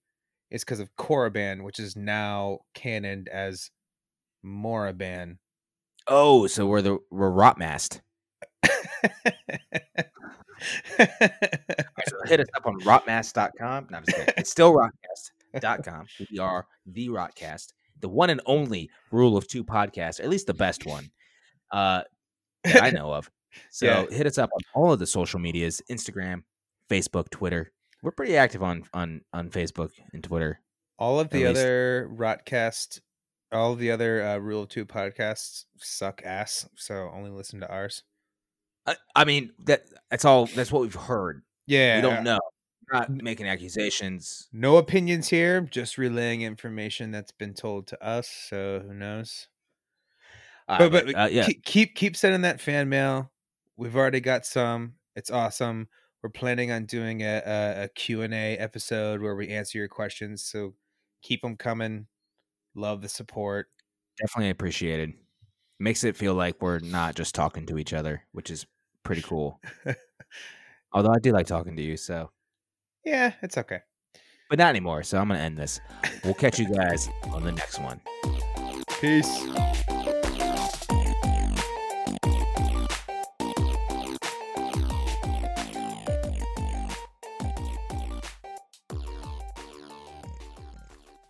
[0.50, 3.70] is because of Korriban, which is now canoned as
[4.44, 5.38] Moraband.
[6.08, 8.02] Oh, so we're the we're Rotmast.
[12.08, 13.88] So hit us up on rotmast.com.
[13.90, 14.34] No, I'm just kidding.
[14.38, 16.06] It's still rotcast.com.
[16.32, 20.54] We are the Rotcast, the one and only Rule of Two podcast, at least the
[20.54, 21.10] best one
[21.72, 22.02] uh,
[22.64, 23.30] that I know of.
[23.70, 24.06] So Yeah.
[24.16, 26.44] hit us up on all of the social medias: Instagram,
[26.90, 27.74] Facebook, Twitter.
[28.02, 30.62] We're pretty active on on on Facebook and Twitter.
[30.98, 33.02] all of the least- other Rotcast,
[33.52, 36.66] all of the other uh, Rule of Two podcasts suck ass.
[36.78, 38.04] So only listen to ours.
[38.88, 40.46] I, I mean that that's all.
[40.46, 41.42] That's what we've heard.
[41.68, 42.40] Yeah, we don't know.
[42.92, 44.48] Not making accusations.
[44.52, 48.28] No opinions here, just relaying information that's been told to us.
[48.28, 49.48] So who knows?
[50.68, 53.32] Uh, but but uh, yeah, keep, keep keep sending that fan mail.
[53.78, 54.94] We've already got some.
[55.16, 55.88] It's awesome.
[56.24, 60.44] We're planning on doing a, a, a Q&A episode where we answer your questions.
[60.44, 60.76] So
[61.24, 62.06] keep them coming.
[62.76, 63.68] Love the support.
[64.20, 65.14] definitely appreciated.
[65.80, 68.68] Makes it feel like we're not just talking to each other, which is
[69.04, 69.60] pretty cool.
[70.94, 72.30] Although I do like talking to you, so
[73.06, 73.80] yeah, it's okay.
[74.50, 75.04] but not anymore.
[75.04, 75.80] So I'm gonna end this.
[76.24, 78.02] We'll catch you guys on the next one.
[79.00, 79.46] Peace.